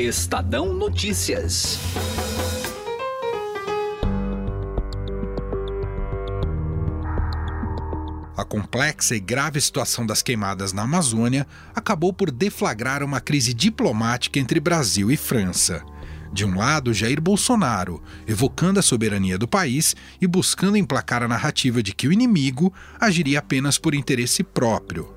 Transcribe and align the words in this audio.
Estadão 0.00 0.72
Notícias. 0.72 1.78
A 8.34 8.42
complexa 8.42 9.14
e 9.14 9.20
grave 9.20 9.60
situação 9.60 10.06
das 10.06 10.22
queimadas 10.22 10.72
na 10.72 10.82
Amazônia 10.84 11.46
acabou 11.74 12.14
por 12.14 12.30
deflagrar 12.30 13.02
uma 13.02 13.20
crise 13.20 13.52
diplomática 13.52 14.38
entre 14.38 14.58
Brasil 14.58 15.10
e 15.10 15.18
França. 15.18 15.84
De 16.32 16.46
um 16.46 16.56
lado, 16.56 16.94
Jair 16.94 17.20
Bolsonaro, 17.20 18.02
evocando 18.26 18.80
a 18.80 18.82
soberania 18.82 19.36
do 19.36 19.46
país 19.46 19.94
e 20.18 20.26
buscando 20.26 20.78
emplacar 20.78 21.22
a 21.22 21.28
narrativa 21.28 21.82
de 21.82 21.92
que 21.92 22.08
o 22.08 22.12
inimigo 22.12 22.72
agiria 22.98 23.40
apenas 23.40 23.76
por 23.76 23.94
interesse 23.94 24.42
próprio. 24.42 25.14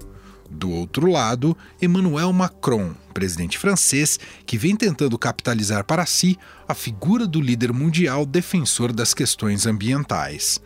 Do 0.53 0.69
outro 0.69 1.09
lado, 1.09 1.57
Emmanuel 1.81 2.31
Macron, 2.31 2.93
presidente 3.13 3.57
francês, 3.57 4.19
que 4.45 4.57
vem 4.57 4.75
tentando 4.75 5.17
capitalizar 5.17 5.83
para 5.83 6.05
si 6.05 6.37
a 6.67 6.73
figura 6.73 7.27
do 7.27 7.41
líder 7.41 7.73
mundial 7.73 8.25
defensor 8.25 8.93
das 8.93 9.13
questões 9.13 9.65
ambientais 9.65 10.61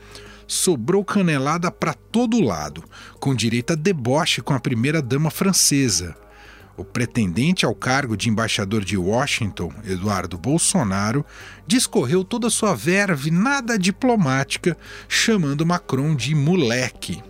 sobrou 0.48 1.04
canelada 1.04 1.70
para 1.70 1.94
todo 1.94 2.40
lado, 2.40 2.84
com 3.20 3.36
direito 3.36 3.74
a 3.74 3.76
deboche 3.76 4.42
com 4.42 4.54
a 4.54 4.60
primeira-dama 4.60 5.30
francesa. 5.30 6.16
O 6.78 6.86
pretendente 6.86 7.66
ao 7.66 7.76
cargo 7.76 8.16
de 8.16 8.30
embaixador 8.30 8.86
de 8.86 8.96
Washington, 8.98 9.74
Eduardo 9.84 10.38
Bolsonaro, 10.38 11.26
discorreu 11.66 12.24
toda 12.24 12.50
sua 12.50 12.76
verve 12.76 13.32
nada 13.32 13.78
diplomática, 13.78 14.78
chamando 15.10 15.66
Macron 15.66 16.16
de 16.16 16.34
moleque. 16.36 17.22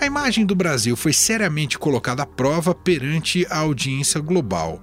A 0.00 0.06
imagem 0.06 0.46
do 0.46 0.54
Brasil 0.54 0.96
foi 0.96 1.12
seriamente 1.12 1.76
colocada 1.76 2.22
à 2.22 2.26
prova 2.26 2.72
perante 2.72 3.44
a 3.50 3.58
audiência 3.58 4.20
global. 4.20 4.80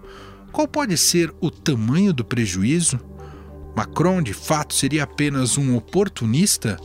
Qual 0.52 0.68
pode 0.68 0.98
ser 0.98 1.34
o 1.40 1.50
tamanho 1.50 2.12
do 2.12 2.26
prejuízo? 2.26 3.00
Macron, 3.74 4.22
de 4.22 4.34
fato, 4.34 4.74
seria 4.74 5.04
apenas 5.04 5.58
um 5.58 5.78
oportunista? 5.78 6.78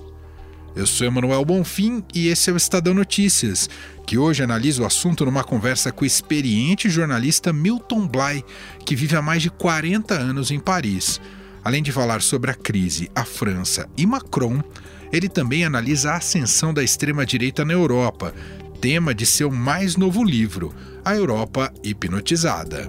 Eu 0.76 0.86
sou 0.86 1.08
Emanuel 1.08 1.44
Bonfim 1.44 2.04
e 2.14 2.28
esse 2.28 2.50
é 2.50 2.52
o 2.52 2.56
Estadão 2.56 2.94
Notícias, 2.94 3.68
que 4.06 4.16
hoje 4.16 4.44
analisa 4.44 4.84
o 4.84 4.86
assunto 4.86 5.24
numa 5.24 5.42
conversa 5.42 5.90
com 5.90 6.04
o 6.04 6.06
experiente 6.06 6.88
jornalista 6.88 7.52
Milton 7.52 8.06
Bly, 8.06 8.44
que 8.86 8.94
vive 8.94 9.16
há 9.16 9.22
mais 9.22 9.42
de 9.42 9.50
40 9.50 10.14
anos 10.14 10.52
em 10.52 10.60
Paris. 10.60 11.20
Além 11.64 11.82
de 11.82 11.90
falar 11.90 12.22
sobre 12.22 12.52
a 12.52 12.54
crise, 12.54 13.10
a 13.12 13.24
França 13.24 13.88
e 13.96 14.06
Macron, 14.06 14.62
ele 15.12 15.28
também 15.28 15.64
analisa 15.64 16.12
a 16.12 16.16
ascensão 16.16 16.72
da 16.72 16.82
extrema-direita 16.82 17.64
na 17.64 17.72
Europa, 17.72 18.34
tema 18.80 19.14
de 19.14 19.26
seu 19.26 19.50
mais 19.50 19.96
novo 19.96 20.24
livro, 20.24 20.74
A 21.04 21.14
Europa 21.14 21.72
Hipnotizada. 21.82 22.88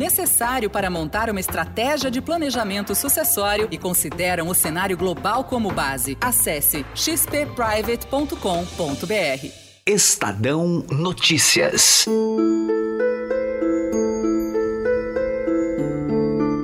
necessário 0.01 0.67
para 0.67 0.89
montar 0.89 1.29
uma 1.29 1.39
estratégia 1.39 2.09
de 2.09 2.19
planejamento 2.19 2.95
sucessório 2.95 3.67
e 3.69 3.77
consideram 3.77 4.47
o 4.47 4.55
cenário 4.55 4.97
global 4.97 5.43
como 5.43 5.71
base. 5.71 6.17
Acesse 6.19 6.83
xpprivate.com.br. 6.95 9.47
Estadão 9.85 10.83
Notícias. 10.89 12.07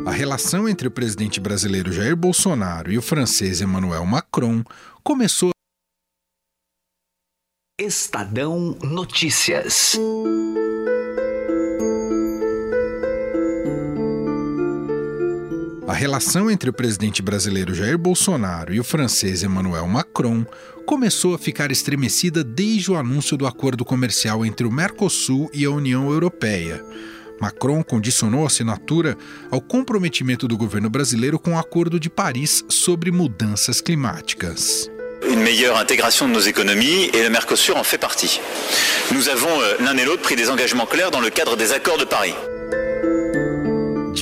A 0.07 0.11
relação 0.11 0.67
entre 0.67 0.87
o 0.87 0.91
presidente 0.91 1.39
brasileiro 1.39 1.91
Jair 1.91 2.15
Bolsonaro 2.15 2.91
e 2.91 2.97
o 2.97 3.03
francês 3.03 3.61
Emmanuel 3.61 4.05
Macron 4.05 4.63
começou. 5.03 5.51
Estadão 7.79 8.75
Notícias. 8.81 9.95
Relação 15.97 16.49
entre 16.51 16.69
o 16.69 16.73
presidente 16.73 17.23
brasileiro 17.23 17.73
Jair 17.73 17.97
Bolsonaro 17.97 18.71
e 18.73 18.79
o 18.79 18.83
francês 18.83 19.41
Emmanuel 19.41 19.87
Macron 19.87 20.45
começou 20.85 21.33
a 21.33 21.39
ficar 21.39 21.71
estremecida 21.71 22.43
desde 22.43 22.91
o 22.91 22.95
anúncio 22.95 23.35
do 23.35 23.47
acordo 23.47 23.83
comercial 23.83 24.45
entre 24.45 24.65
o 24.65 24.71
Mercosul 24.71 25.49
e 25.51 25.65
a 25.65 25.71
União 25.71 26.09
Europeia. 26.09 26.83
Macron 27.41 27.83
condicionou 27.83 28.43
a 28.43 28.47
assinatura 28.47 29.17
ao 29.49 29.59
comprometimento 29.59 30.47
do 30.47 30.55
governo 30.55 30.89
brasileiro 30.89 31.39
com 31.39 31.53
o 31.53 31.57
Acordo 31.57 31.99
de 31.99 32.09
Paris 32.09 32.63
sobre 32.69 33.11
mudanças 33.11 33.81
climáticas. 33.81 34.89
Une 35.23 35.43
meilleure 35.43 35.81
intégration 35.81 36.27
de 36.27 36.33
nos 36.33 36.47
économies 36.47 37.09
et 37.11 37.23
le 37.23 37.29
Mercosur 37.29 37.75
en 37.75 37.83
fait 37.83 37.97
partie. 37.97 38.39
Nous 39.11 39.29
avons 39.29 39.61
euh, 39.61 39.75
l'un 39.79 39.97
et 39.97 40.05
l'autre 40.05 40.21
pris 40.21 40.35
des 40.35 40.49
engagements 40.49 40.85
clairs 40.85 41.09
dans 41.09 41.21
le 41.21 41.31
cadre 41.31 41.57
des 41.57 41.73
accords 41.73 41.97
de 41.97 42.05
Paris. 42.05 42.35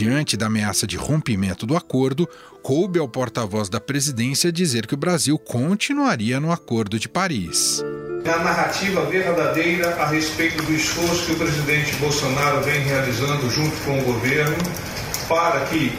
Diante 0.06 0.38
da 0.38 0.46
ameaça 0.46 0.86
de 0.86 0.98
rompimento 0.98 1.66
do 1.66 1.76
acordo, 1.76 2.30
coube 2.62 3.00
ao 3.00 3.10
porta-voz 3.10 3.70
da 3.70 3.80
presidência 3.80 4.52
dizer 4.52 4.86
que 4.86 4.94
o 4.94 4.98
Brasil 4.98 5.36
continuaria 5.36 6.40
no 6.40 6.52
Acordo 6.52 7.00
de 7.00 7.10
Paris. 7.10 7.84
É 8.24 8.30
a 8.30 8.38
narrativa 8.38 9.04
verdadeira 9.06 9.96
a 9.96 10.06
respeito 10.06 10.62
do 10.62 10.76
esforço 10.76 11.26
que 11.26 11.32
o 11.32 11.36
presidente 11.38 11.96
Bolsonaro 11.96 12.62
vem 12.62 12.82
realizando 12.82 13.50
junto 13.50 13.76
com 13.84 14.00
o 14.00 14.04
governo 14.04 14.56
para 15.28 15.62
que 15.66 15.92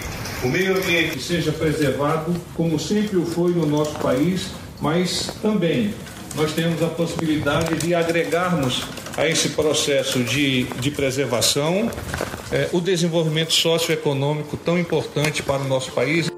o 0.44 0.46
meio 0.46 0.76
ambiente 0.76 1.20
seja 1.20 1.50
preservado, 1.50 2.32
como 2.54 2.78
sempre 2.78 3.16
o 3.16 3.26
foi 3.26 3.50
no 3.50 3.66
nosso 3.66 3.98
país, 3.98 4.52
mas 4.80 5.32
também 5.42 5.92
nós 6.36 6.52
temos 6.52 6.80
a 6.80 6.86
possibilidade 6.86 7.74
de 7.74 7.92
agregarmos 7.92 8.84
a 9.16 9.26
esse 9.26 9.48
processo 9.48 10.22
de, 10.22 10.62
de 10.78 10.92
preservação 10.92 11.90
é, 12.50 12.68
o 12.72 12.80
desenvolvimento 12.80 13.52
socioeconômico 13.52 14.56
tão 14.56 14.78
importante 14.78 15.42
para 15.42 15.62
o 15.62 15.68
nosso 15.68 15.92
país. 15.92 16.30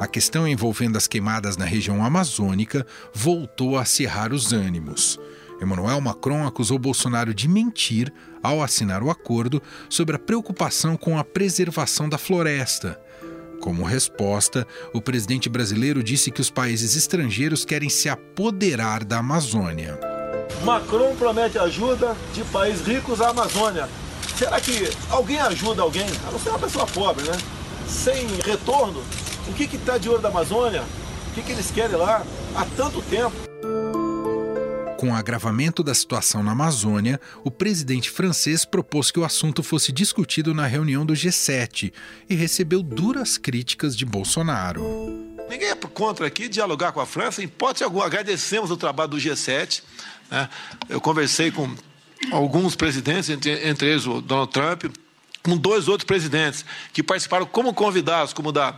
A 0.00 0.06
questão 0.06 0.48
envolvendo 0.48 0.96
as 0.96 1.06
queimadas 1.06 1.56
na 1.56 1.64
região 1.64 2.04
amazônica 2.04 2.86
voltou 3.12 3.76
a 3.76 3.82
acirrar 3.82 4.32
os 4.32 4.52
ânimos. 4.52 5.18
Emmanuel 5.60 6.00
Macron 6.00 6.46
acusou 6.46 6.78
Bolsonaro 6.78 7.34
de 7.34 7.46
mentir 7.46 8.10
ao 8.42 8.62
assinar 8.62 9.02
o 9.02 9.10
acordo 9.10 9.62
sobre 9.90 10.16
a 10.16 10.18
preocupação 10.18 10.96
com 10.96 11.18
a 11.18 11.24
preservação 11.24 12.08
da 12.08 12.16
floresta. 12.16 12.98
Como 13.60 13.84
resposta, 13.84 14.66
o 14.94 15.02
presidente 15.02 15.50
brasileiro 15.50 16.02
disse 16.02 16.30
que 16.30 16.40
os 16.40 16.48
países 16.48 16.96
estrangeiros 16.96 17.62
querem 17.62 17.90
se 17.90 18.08
apoderar 18.08 19.04
da 19.04 19.18
Amazônia. 19.18 20.00
Macron 20.64 21.14
promete 21.16 21.58
ajuda 21.58 22.16
de 22.32 22.42
países 22.44 22.86
ricos 22.86 23.20
à 23.20 23.28
Amazônia. 23.28 23.86
Será 24.36 24.60
que 24.60 24.90
alguém 25.10 25.38
ajuda 25.40 25.82
alguém? 25.82 26.06
A 26.26 26.30
não 26.30 26.38
ser 26.38 26.50
uma 26.50 26.58
pessoa 26.58 26.86
pobre, 26.86 27.24
né? 27.28 27.38
Sem 27.86 28.26
retorno. 28.44 29.02
O 29.48 29.52
que 29.52 29.64
está 29.64 29.98
de 29.98 30.08
olho 30.08 30.20
da 30.20 30.28
Amazônia? 30.28 30.82
O 31.30 31.32
que, 31.34 31.42
que 31.42 31.52
eles 31.52 31.70
querem 31.70 31.96
lá 31.96 32.24
há 32.54 32.64
tanto 32.76 33.02
tempo? 33.02 33.34
Com 34.98 35.12
o 35.12 35.14
agravamento 35.14 35.82
da 35.82 35.94
situação 35.94 36.42
na 36.42 36.52
Amazônia, 36.52 37.18
o 37.42 37.50
presidente 37.50 38.10
francês 38.10 38.64
propôs 38.64 39.10
que 39.10 39.18
o 39.18 39.24
assunto 39.24 39.62
fosse 39.62 39.92
discutido 39.92 40.52
na 40.52 40.66
reunião 40.66 41.06
do 41.06 41.14
G7 41.14 41.92
e 42.28 42.34
recebeu 42.34 42.82
duras 42.82 43.38
críticas 43.38 43.96
de 43.96 44.04
Bolsonaro. 44.04 44.82
Ninguém 45.48 45.70
é 45.70 45.74
contra 45.74 46.26
aqui 46.26 46.48
dialogar 46.48 46.92
com 46.92 47.00
a 47.00 47.06
França, 47.06 47.40
em 47.40 47.46
hipótese 47.46 47.82
alguma. 47.82 48.06
Agradecemos 48.06 48.70
o 48.70 48.76
trabalho 48.76 49.10
do 49.10 49.16
G7. 49.16 49.82
Né? 50.30 50.48
Eu 50.88 51.00
conversei 51.00 51.50
com 51.50 51.74
alguns 52.30 52.76
presidentes, 52.76 53.30
entre, 53.30 53.68
entre 53.68 53.88
eles 53.88 54.06
o 54.06 54.20
Donald 54.20 54.52
Trump, 54.52 54.84
com 55.42 55.56
dois 55.56 55.88
outros 55.88 56.06
presidentes 56.06 56.64
que 56.92 57.02
participaram 57.02 57.46
como 57.46 57.72
convidados, 57.72 58.32
como 58.32 58.52
da 58.52 58.74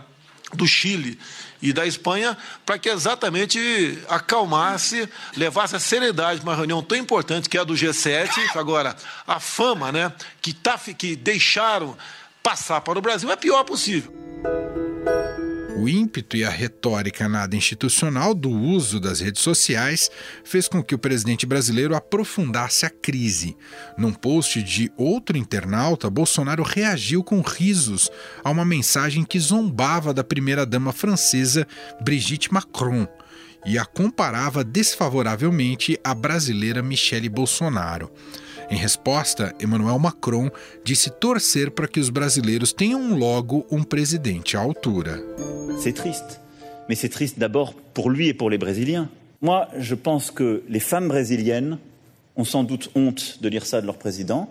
do 0.53 0.67
Chile 0.67 1.19
e 1.61 1.73
da 1.73 1.85
Espanha, 1.85 2.37
para 2.65 2.77
que 2.77 2.89
exatamente 2.89 3.97
acalmasse, 4.07 5.09
levasse 5.35 5.75
a 5.75 5.79
seriedade 5.79 6.41
para 6.41 6.49
uma 6.49 6.55
reunião 6.55 6.83
tão 6.83 6.97
importante 6.97 7.49
que 7.49 7.57
é 7.57 7.61
a 7.61 7.63
do 7.63 7.73
G7. 7.73 8.29
Agora, 8.55 8.95
a 9.25 9.39
fama 9.39 9.91
né, 9.91 10.11
que, 10.41 10.53
tá, 10.53 10.77
que 10.77 11.15
deixaram 11.15 11.97
passar 12.41 12.81
para 12.81 12.99
o 12.99 13.01
Brasil 13.01 13.29
é 13.29 13.33
a 13.33 13.37
pior 13.37 13.63
possível. 13.63 14.13
O 15.83 15.89
ímpeto 15.89 16.37
e 16.37 16.45
a 16.45 16.49
retórica 16.49 17.27
nada 17.27 17.57
institucional 17.57 18.33
do 18.33 18.49
uso 18.49 19.01
das 19.01 19.19
redes 19.19 19.41
sociais 19.41 20.09
fez 20.41 20.69
com 20.69 20.81
que 20.81 20.95
o 20.95 20.97
presidente 20.97 21.45
brasileiro 21.45 21.93
aprofundasse 21.93 22.85
a 22.85 22.89
crise. 22.89 23.57
Num 23.97 24.13
post 24.13 24.63
de 24.63 24.89
outro 24.95 25.37
internauta, 25.37 26.09
Bolsonaro 26.09 26.63
reagiu 26.63 27.21
com 27.21 27.41
risos 27.41 28.09
a 28.45 28.49
uma 28.49 28.63
mensagem 28.63 29.25
que 29.25 29.37
zombava 29.37 30.13
da 30.13 30.23
primeira-dama 30.23 30.93
francesa 30.93 31.67
Brigitte 32.01 32.53
Macron 32.53 33.05
e 33.65 33.77
a 33.77 33.83
comparava 33.83 34.63
desfavoravelmente 34.63 35.99
à 36.01 36.15
brasileira 36.15 36.81
Michele 36.81 37.27
Bolsonaro. 37.27 38.09
Em 38.73 38.77
resposta, 38.77 39.53
Emmanuel 39.61 39.99
Macron 39.99 40.49
disse 40.83 41.11
torcer 41.11 41.69
para 41.69 41.87
que 41.87 41.99
os 41.99 42.09
brasileiros 42.09 42.73
tenham 42.73 43.15
logo 43.15 43.67
um 43.69 43.83
presidente 43.83 44.57
à 44.57 44.61
altura. 44.61 45.21
C'est 45.77 45.93
triste, 45.93 46.41
mais 46.89 46.95
c'est 46.95 47.09
triste 47.09 47.37
d'abord 47.37 47.75
pour 47.93 48.09
lui 48.09 48.29
et 48.29 48.33
pour 48.33 48.49
les 48.49 48.57
Brésiliens. 48.57 49.09
Moi, 49.41 49.67
je 49.77 49.93
pense 49.93 50.31
que 50.31 50.63
les 50.67 50.79
femmes 50.79 51.07
brésiliennes 51.07 51.77
ont 52.35 52.45
sans 52.45 52.63
doute 52.63 52.89
honte 52.95 53.37
de 53.43 53.47
lire 53.47 53.67
ça 53.67 53.79
de 53.79 53.85
leur 53.85 53.97
président. 53.97 54.49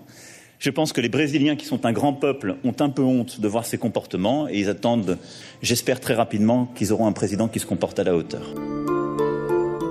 Je 0.60 0.70
pense 0.70 0.92
que 0.92 1.00
les 1.00 1.08
Brésiliens, 1.08 1.56
qui 1.56 1.66
sont 1.66 1.84
un 1.84 1.92
grand 1.92 2.12
peuple, 2.12 2.54
ont 2.62 2.76
un 2.78 2.90
peu 2.90 3.02
honte 3.02 3.40
de 3.40 3.48
voir 3.48 3.66
ces 3.66 3.76
comportements 3.76 4.48
et 4.48 4.56
ils 4.60 4.68
attendent, 4.68 5.18
j'espère 5.62 5.98
très 5.98 6.14
rapidement, 6.14 6.66
qu'ils 6.76 6.92
auront 6.92 7.08
un 7.08 7.12
président 7.12 7.48
qui 7.48 7.58
se 7.58 7.66
comporte 7.66 7.98
à 7.98 8.04
la 8.04 8.14
hauteur. 8.14 8.54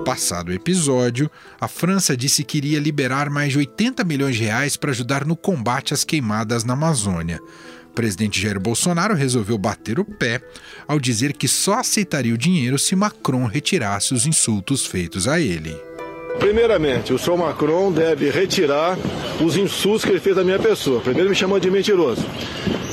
Passado 0.04 0.48
o 0.48 0.52
episódio, 0.52 1.30
a 1.60 1.68
França 1.68 2.16
disse 2.16 2.42
que 2.42 2.58
iria 2.58 2.80
liberar 2.80 3.30
mais 3.30 3.52
de 3.52 3.58
80 3.58 4.02
milhões 4.02 4.34
de 4.34 4.42
reais 4.42 4.76
para 4.76 4.90
ajudar 4.90 5.24
no 5.24 5.36
combate 5.36 5.94
às 5.94 6.02
queimadas 6.02 6.64
na 6.64 6.72
Amazônia. 6.72 7.40
O 7.88 7.94
presidente 7.94 8.40
Jair 8.40 8.58
Bolsonaro 8.58 9.14
resolveu 9.14 9.56
bater 9.56 10.00
o 10.00 10.04
pé 10.04 10.42
ao 10.88 10.98
dizer 10.98 11.34
que 11.34 11.46
só 11.46 11.74
aceitaria 11.74 12.34
o 12.34 12.38
dinheiro 12.38 12.78
se 12.78 12.96
Macron 12.96 13.46
retirasse 13.46 14.12
os 14.12 14.26
insultos 14.26 14.84
feitos 14.84 15.28
a 15.28 15.38
ele. 15.38 15.76
Primeiramente, 16.38 17.12
o 17.12 17.18
senhor 17.18 17.36
Macron 17.36 17.92
deve 17.92 18.28
retirar 18.28 18.98
os 19.40 19.56
insultos 19.56 20.04
que 20.04 20.10
ele 20.10 20.20
fez 20.20 20.36
à 20.36 20.42
minha 20.42 20.58
pessoa. 20.58 21.00
Primeiro 21.00 21.30
me 21.30 21.36
chamou 21.36 21.60
de 21.60 21.70
mentiroso. 21.70 22.26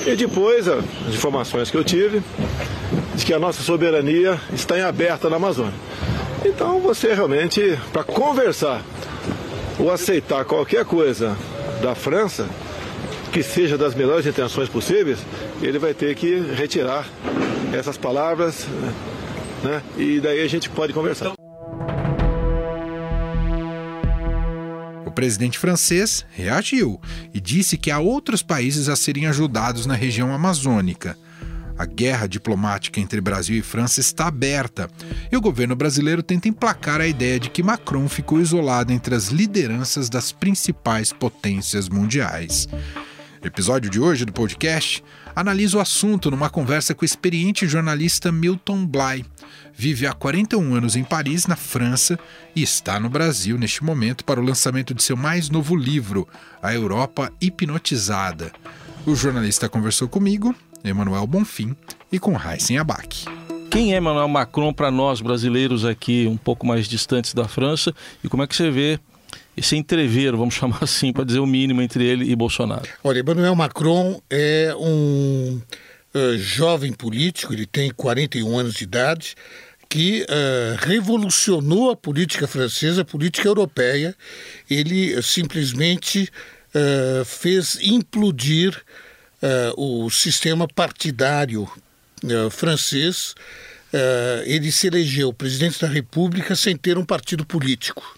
E 0.06 0.16
depois, 0.16 0.68
as 0.68 0.84
informações 1.08 1.72
que 1.72 1.78
eu 1.78 1.84
tive, 1.84 2.22
de 3.16 3.26
que 3.26 3.34
a 3.34 3.40
nossa 3.40 3.64
soberania 3.64 4.40
está 4.54 4.78
em 4.78 4.82
aberta 4.82 5.30
na 5.30 5.38
Amazônia. 5.38 5.74
Então 6.46 6.80
você 6.80 7.14
realmente, 7.14 7.78
para 7.92 8.04
conversar 8.04 8.82
ou 9.78 9.92
aceitar 9.92 10.46
qualquer 10.46 10.86
coisa 10.86 11.38
da 11.82 11.94
França, 11.96 12.48
que 13.32 13.44
seja 13.44 13.78
das 13.78 13.94
melhores 13.94 14.26
intenções 14.26 14.70
possíveis, 14.70 15.20
ele 15.62 15.78
vai 15.78 15.94
ter 15.94 16.16
que 16.16 16.40
retirar 16.40 17.08
essas 17.74 17.98
palavras, 17.98 18.66
né? 19.64 19.82
E 19.98 20.20
daí 20.20 20.42
a 20.42 20.48
gente 20.48 20.70
pode 20.70 20.94
conversar. 20.94 21.34
O 25.06 25.12
presidente 25.12 25.60
francês 25.60 26.26
reagiu 26.32 27.00
e 27.34 27.40
disse 27.40 27.78
que 27.78 27.92
há 27.92 28.00
outros 28.00 28.42
países 28.42 28.88
a 28.88 28.96
serem 28.96 29.28
ajudados 29.28 29.86
na 29.86 29.94
região 29.94 30.34
amazônica. 30.34 31.18
A 31.80 31.86
guerra 31.86 32.28
diplomática 32.28 33.00
entre 33.00 33.22
Brasil 33.22 33.58
e 33.58 33.62
França 33.62 34.02
está 34.02 34.28
aberta 34.28 34.90
e 35.32 35.38
o 35.38 35.40
governo 35.40 35.78
brasileiro 35.78 36.22
tenta 36.22 36.50
emplacar 36.50 37.00
a 37.00 37.08
ideia 37.08 37.40
de 37.40 37.50
que 37.50 37.64
Macron 37.64 38.10
ficou 38.10 38.42
isolado 38.42 38.92
entre 38.92 39.16
as 39.16 39.30
lideranças 39.30 40.10
das 40.10 40.34
principais 40.34 41.14
potências 41.14 41.88
mundiais. 41.88 42.68
Episódio 43.42 43.90
de 43.90 43.98
hoje 43.98 44.26
do 44.26 44.34
podcast 44.34 45.02
analisa 45.34 45.78
o 45.78 45.80
assunto 45.80 46.30
numa 46.30 46.50
conversa 46.50 46.94
com 46.94 47.04
o 47.04 47.06
experiente 47.06 47.66
jornalista 47.66 48.30
Milton 48.30 48.86
Bly. 48.86 49.26
Vive 49.74 50.06
há 50.06 50.12
41 50.12 50.76
anos 50.76 50.98
em 50.98 51.06
Paris, 51.06 51.48
na 51.48 51.56
França, 51.56 52.20
e 52.54 52.62
está 52.62 53.00
no 53.00 53.10
Brasil 53.10 53.58
neste 53.58 53.86
momento 53.86 54.26
para 54.26 54.42
o 54.42 54.44
lançamento 54.44 54.94
de 54.94 55.02
seu 55.02 55.16
mais 55.16 55.50
novo 55.50 55.78
livro, 55.78 56.28
A 56.62 56.74
Europa 56.74 57.32
Hipnotizada. 57.40 58.52
O 59.06 59.16
jornalista 59.16 59.70
conversou 59.70 60.10
comigo 60.10 60.54
Emanuel 60.84 61.28
Bonfim 61.28 61.76
e 62.12 62.20
com 62.20 62.36
Heisen 62.40 62.78
Abac. 62.78 63.26
Quem 63.70 63.94
é 63.94 63.98
Emmanuel 63.98 64.28
Macron 64.28 64.74
para 64.74 64.90
nós 64.90 65.22
brasileiros 65.22 65.86
aqui, 65.86 66.26
um 66.28 66.38
pouco 66.38 66.66
mais 66.66 66.88
distantes 66.88 67.34
da 67.34 67.48
França, 67.48 67.94
e 68.24 68.28
como 68.28 68.42
é 68.42 68.48
que 68.48 68.56
você 68.56 68.72
vê 68.72 69.00
esse 69.56 69.76
entrever, 69.76 70.36
vamos 70.36 70.56
chamar 70.56 70.84
assim, 70.84 71.14
para 71.14 71.24
dizer 71.24 71.40
o 71.40 71.46
mínimo, 71.46 71.82
entre 71.82 72.04
ele 72.04 72.32
e 72.32 72.36
Bolsonaro? 72.36 72.88
Olha, 73.04 73.20
Emmanuel 73.20 73.56
Macron 73.56 74.20
é 74.30 74.74
um 74.76 75.62
uh, 76.16 76.38
jovem 76.38 76.92
político, 76.92 77.54
ele 77.54 77.66
tem 77.66 77.92
41 77.92 78.58
anos 78.58 78.74
de 78.74 78.84
idade, 78.84 79.36
que 79.88 80.24
uh, 80.24 80.86
revolucionou 80.86 81.92
a 81.92 81.96
política 81.96 82.48
francesa, 82.48 83.02
a 83.02 83.06
política 83.06 83.48
europeia. 83.48 84.16
Ele 84.70 85.16
uh, 85.16 85.24
simplesmente 85.24 86.30
fez 87.26 87.80
implodir 87.82 88.80
uh, 89.42 90.06
o 90.06 90.10
sistema 90.10 90.68
partidário 90.68 91.64
uh, 91.64 92.50
francês, 92.50 93.34
uh, 93.94 94.44
ele 94.46 94.72
se 94.72 94.88
elegeu 94.88 95.34
presidente 95.34 95.80
da 95.80 95.88
República 95.88 96.56
sem 96.56 96.76
ter 96.76 96.98
um 96.98 97.06
partido 97.06 97.46
político. 97.46 98.18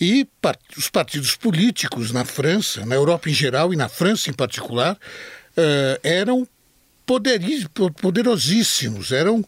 E 0.00 0.26
part 0.40 0.60
os 0.76 0.88
partidos 0.88 1.34
políticos 1.34 2.12
na 2.12 2.24
França, 2.24 2.86
na 2.86 2.94
Europa 2.94 3.28
em 3.28 3.34
geral 3.34 3.72
e 3.72 3.76
na 3.76 3.88
França 3.88 4.30
em 4.30 4.32
particular, 4.32 4.96
eram 6.04 6.46
poderosíssimos, 8.00 9.10
eram 9.10 9.44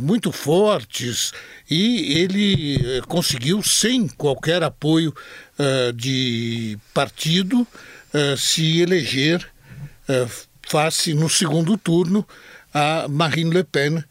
muito 0.00 0.32
fortes 0.32 1.34
e 1.70 2.18
ele 2.18 3.02
conseguiu, 3.02 3.62
sem 3.62 4.08
qualquer 4.08 4.62
apoio 4.62 5.14
de 5.94 6.78
partido, 6.94 7.68
se 8.38 8.80
eleger 8.80 9.42
uh, 9.42 9.52
face 10.62 11.14
no 11.14 11.28
segundo 11.28 11.76
turno 11.76 12.26
a 12.72 13.06
Marine 13.08 13.50
Le 13.50 13.64
Pen. 13.64 14.02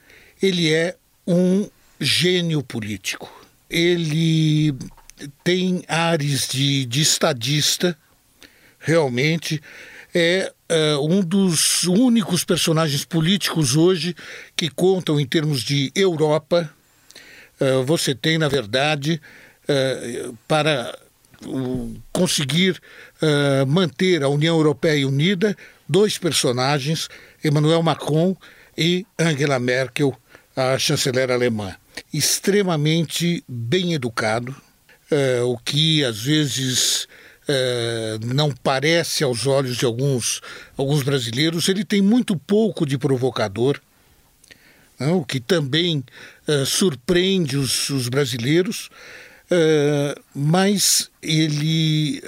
Ele 0.42 0.74
é 0.74 0.96
um 1.26 1.70
gênio 2.00 2.64
político. 2.64 3.32
Ele 3.70 4.74
tem 5.44 5.84
ares 5.88 6.48
de, 6.48 6.86
de 6.86 7.02
estadista, 7.02 7.98
realmente. 8.80 9.62
É 10.14 10.52
uh, 10.70 11.06
um 11.06 11.22
dos 11.22 11.84
únicos 11.84 12.44
personagens 12.44 13.06
políticos 13.06 13.76
hoje 13.76 14.16
que 14.56 14.70
contam 14.70 15.20
em 15.20 15.26
termos 15.26 15.62
de 15.62 15.92
Europa. 15.96 16.70
Uh, 17.60 17.84
você 17.86 18.14
tem, 18.14 18.38
na 18.38 18.50
verdade, 18.50 19.22
uh, 19.64 20.38
para 20.48 20.98
conseguir 22.14 22.80
manter 23.68 24.22
a 24.22 24.30
União 24.30 24.56
Europeia 24.56 25.08
unida, 25.08 25.58
dois 25.92 26.18
personagens, 26.18 27.10
Emmanuel 27.44 27.84
Macron 27.84 28.36
e 28.78 29.06
Angela 29.20 29.60
Merkel, 29.60 30.18
a 30.56 30.80
chanceler 30.80 31.30
alemã. 31.30 31.76
Extremamente 32.14 33.44
bem 33.46 33.94
educado, 33.94 34.56
uh, 35.12 35.46
o 35.46 35.58
que 35.58 36.04
às 36.06 36.22
vezes 36.22 37.04
uh, 37.04 38.26
não 38.26 38.52
parece 38.52 39.22
aos 39.22 39.46
olhos 39.46 39.76
de 39.76 39.86
alguns, 39.86 40.42
alguns 40.78 41.04
brasileiros. 41.04 41.68
Ele 41.68 41.84
tem 41.84 42.02
muito 42.02 42.38
pouco 42.38 42.86
de 42.86 42.98
provocador, 42.98 43.78
né, 44.98 45.12
o 45.12 45.26
que 45.26 45.42
também 45.42 46.06
uh, 46.48 46.66
surpreende 46.66 47.58
os, 47.58 47.90
os 47.90 48.08
brasileiros, 48.08 48.90
mas 50.34 51.12
ele 51.22 52.24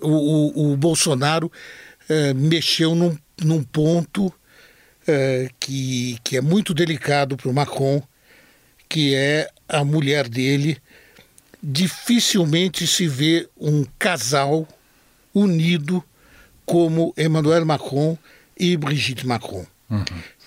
o, 0.00 0.72
o, 0.72 0.76
Bolsonaro 0.76 1.46
uh, 1.46 2.34
mexeu 2.34 2.94
num, 2.94 3.16
num 3.42 3.62
ponto 3.62 4.26
uh, 4.26 5.54
que, 5.58 6.18
que 6.22 6.36
é 6.36 6.40
muito 6.40 6.72
delicado 6.74 7.36
para 7.36 7.48
o 7.48 7.54
Macron, 7.54 8.02
que 8.88 9.14
é 9.14 9.50
a 9.68 9.84
mulher 9.84 10.28
dele. 10.28 10.78
Dificilmente 11.62 12.86
se 12.86 13.08
vê 13.08 13.48
um 13.58 13.84
casal 13.98 14.68
unido 15.34 16.04
como 16.64 17.14
Emmanuel 17.16 17.64
Macron 17.64 18.16
e 18.58 18.76
Brigitte 18.76 19.26
Macron. 19.26 19.66
Uhum. 19.90 20.04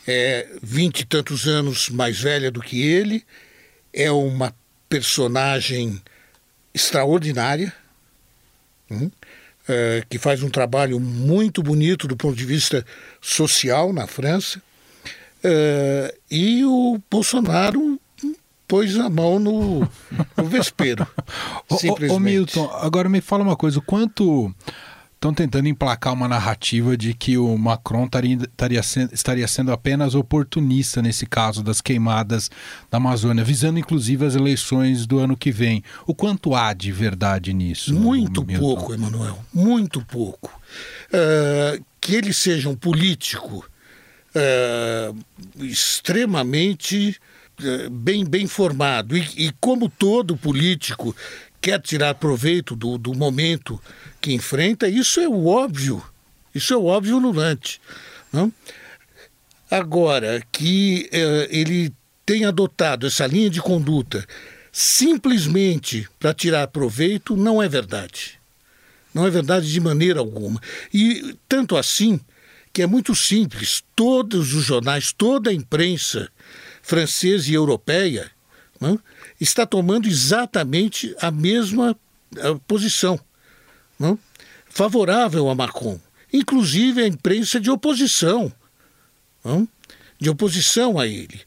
É 0.07 0.47
vinte 0.63 1.01
e 1.01 1.05
tantos 1.05 1.47
anos 1.47 1.89
mais 1.89 2.19
velha 2.19 2.49
do 2.49 2.61
que 2.61 2.81
ele, 2.81 3.25
é 3.93 4.09
uma 4.09 4.55
personagem 4.87 6.01
extraordinária, 6.73 7.73
Hum? 8.89 9.11
É, 9.69 10.03
que 10.09 10.17
faz 10.17 10.41
um 10.43 10.49
trabalho 10.49 10.99
muito 10.99 11.61
bonito 11.61 12.07
do 12.07 12.15
ponto 12.15 12.35
de 12.35 12.45
vista 12.45 12.85
social 13.21 13.91
na 13.91 14.07
França. 14.07 14.61
É, 15.43 16.15
e 16.31 16.63
o 16.63 16.99
Bolsonaro 17.11 17.99
pôs 18.67 18.97
a 18.97 19.09
mão 19.09 19.39
no, 19.39 19.79
no 20.35 20.45
vespeiro. 20.45 21.07
ô, 21.69 22.13
ô, 22.13 22.19
Milton, 22.19 22.69
agora 22.81 23.07
me 23.07 23.21
fala 23.21 23.43
uma 23.43 23.55
coisa: 23.55 23.79
o 23.79 23.81
quanto 23.81 24.53
estão 25.17 25.33
tentando 25.33 25.67
emplacar 25.67 26.13
uma 26.13 26.27
narrativa 26.27 26.95
de 26.95 27.13
que 27.13 27.37
o 27.37 27.57
Macron 27.57 28.05
estaria, 28.05 28.35
estaria, 28.35 28.79
estaria 29.11 29.47
sendo 29.47 29.71
apenas 29.71 30.13
oportunista 30.13 31.01
nesse 31.01 31.25
caso 31.25 31.63
das 31.63 31.81
queimadas 31.81 32.51
da 32.89 32.97
Amazônia, 32.97 33.43
visando 33.43 33.79
inclusive 33.79 34.25
as 34.25 34.35
eleições 34.35 35.07
do 35.07 35.17
ano 35.17 35.35
que 35.35 35.51
vem. 35.51 35.83
O 36.05 36.13
quanto 36.13 36.53
há 36.53 36.71
de 36.71 36.91
verdade 36.91 37.51
nisso? 37.51 37.95
Muito 37.95 38.45
Milton? 38.45 38.59
pouco, 38.59 38.93
Emanuel, 38.93 39.39
muito 39.51 40.05
pouco. 40.05 40.51
Uh, 41.07 41.83
que 41.99 42.15
ele 42.15 42.31
seja 42.31 42.69
um 42.69 42.75
político 42.75 43.65
uh, 44.35 45.63
extremamente 45.63 47.17
uh, 47.59 47.89
bem, 47.89 48.23
bem 48.23 48.45
formado 48.45 49.17
e, 49.17 49.27
e 49.35 49.51
como 49.59 49.89
todo 49.89 50.37
político 50.37 51.15
quer 51.61 51.81
tirar 51.81 52.15
proveito 52.15 52.75
do, 52.75 52.97
do 52.97 53.13
momento 53.13 53.81
que 54.21 54.33
enfrenta, 54.33 54.87
isso 54.87 55.19
é 55.19 55.27
o 55.27 55.47
óbvio. 55.47 56.03
Isso 56.53 56.73
é 56.73 56.77
o 56.77 56.85
óbvio 56.85 57.17
ululante. 57.17 57.81
Não? 58.31 58.51
Agora, 59.69 60.41
que 60.51 61.09
eh, 61.11 61.47
ele 61.51 61.93
tem 62.25 62.45
adotado 62.45 63.05
essa 63.05 63.27
linha 63.27 63.49
de 63.49 63.61
conduta 63.61 64.25
simplesmente 64.71 66.07
para 66.19 66.33
tirar 66.33 66.67
proveito, 66.67 67.35
não 67.35 67.61
é 67.61 67.67
verdade. 67.67 68.39
Não 69.13 69.25
é 69.25 69.29
verdade 69.29 69.71
de 69.71 69.79
maneira 69.79 70.19
alguma. 70.19 70.61
E 70.93 71.35
tanto 71.49 71.75
assim 71.75 72.19
que 72.71 72.81
é 72.81 72.87
muito 72.87 73.15
simples: 73.15 73.83
todos 73.95 74.53
os 74.53 74.63
jornais, 74.63 75.11
toda 75.11 75.49
a 75.49 75.53
imprensa 75.53 76.29
francesa 76.81 77.49
e 77.49 77.53
europeia 77.53 78.31
não, 78.79 78.99
está 79.39 79.65
tomando 79.65 80.07
exatamente 80.07 81.15
a 81.19 81.31
mesma 81.31 81.95
a 82.35 82.55
posição, 82.67 83.19
não? 83.99 84.19
favorável 84.69 85.49
a 85.49 85.55
Macron, 85.55 85.99
inclusive 86.31 87.01
a 87.01 87.07
imprensa 87.07 87.59
de 87.59 87.69
oposição, 87.69 88.51
não? 89.43 89.67
de 90.19 90.29
oposição 90.29 90.99
a 90.99 91.07
ele. 91.07 91.41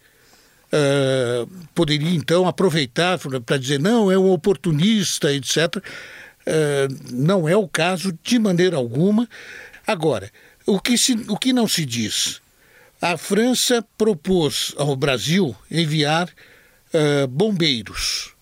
Uh, 0.73 1.51
poderia 1.75 2.15
então 2.15 2.47
aproveitar 2.47 3.19
para 3.19 3.59
dizer 3.59 3.81
não, 3.81 4.11
é 4.11 4.17
um 4.17 4.31
oportunista, 4.31 5.33
etc. 5.33 5.77
Uh, 5.77 7.13
não 7.13 7.49
é 7.49 7.57
o 7.57 7.67
caso 7.67 8.17
de 8.23 8.39
maneira 8.39 8.77
alguma. 8.77 9.29
Agora, 9.85 10.31
o 10.65 10.79
que, 10.79 10.97
se, 10.97 11.15
o 11.29 11.37
que 11.37 11.53
não 11.53 11.67
se 11.67 11.85
diz? 11.85 12.41
A 13.03 13.17
França 13.17 13.85
propôs 13.99 14.73
ao 14.77 14.95
Brasil 14.95 15.57
enviar 15.69 16.29
uh, 16.95 17.27
bombeiros. 17.27 18.35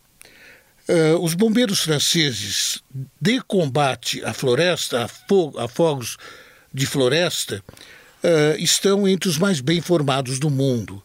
Uh, 0.88 1.22
os 1.22 1.34
bombeiros 1.34 1.80
franceses 1.80 2.82
de 3.20 3.40
combate 3.42 4.24
à 4.24 4.32
floresta, 4.32 5.04
a, 5.04 5.08
fogo, 5.08 5.58
a 5.58 5.68
fogos 5.68 6.16
de 6.72 6.86
floresta, 6.86 7.62
uh, 8.24 8.58
estão 8.58 9.06
entre 9.06 9.28
os 9.28 9.36
mais 9.36 9.60
bem 9.60 9.80
formados 9.80 10.38
do 10.38 10.48
mundo. 10.48 11.02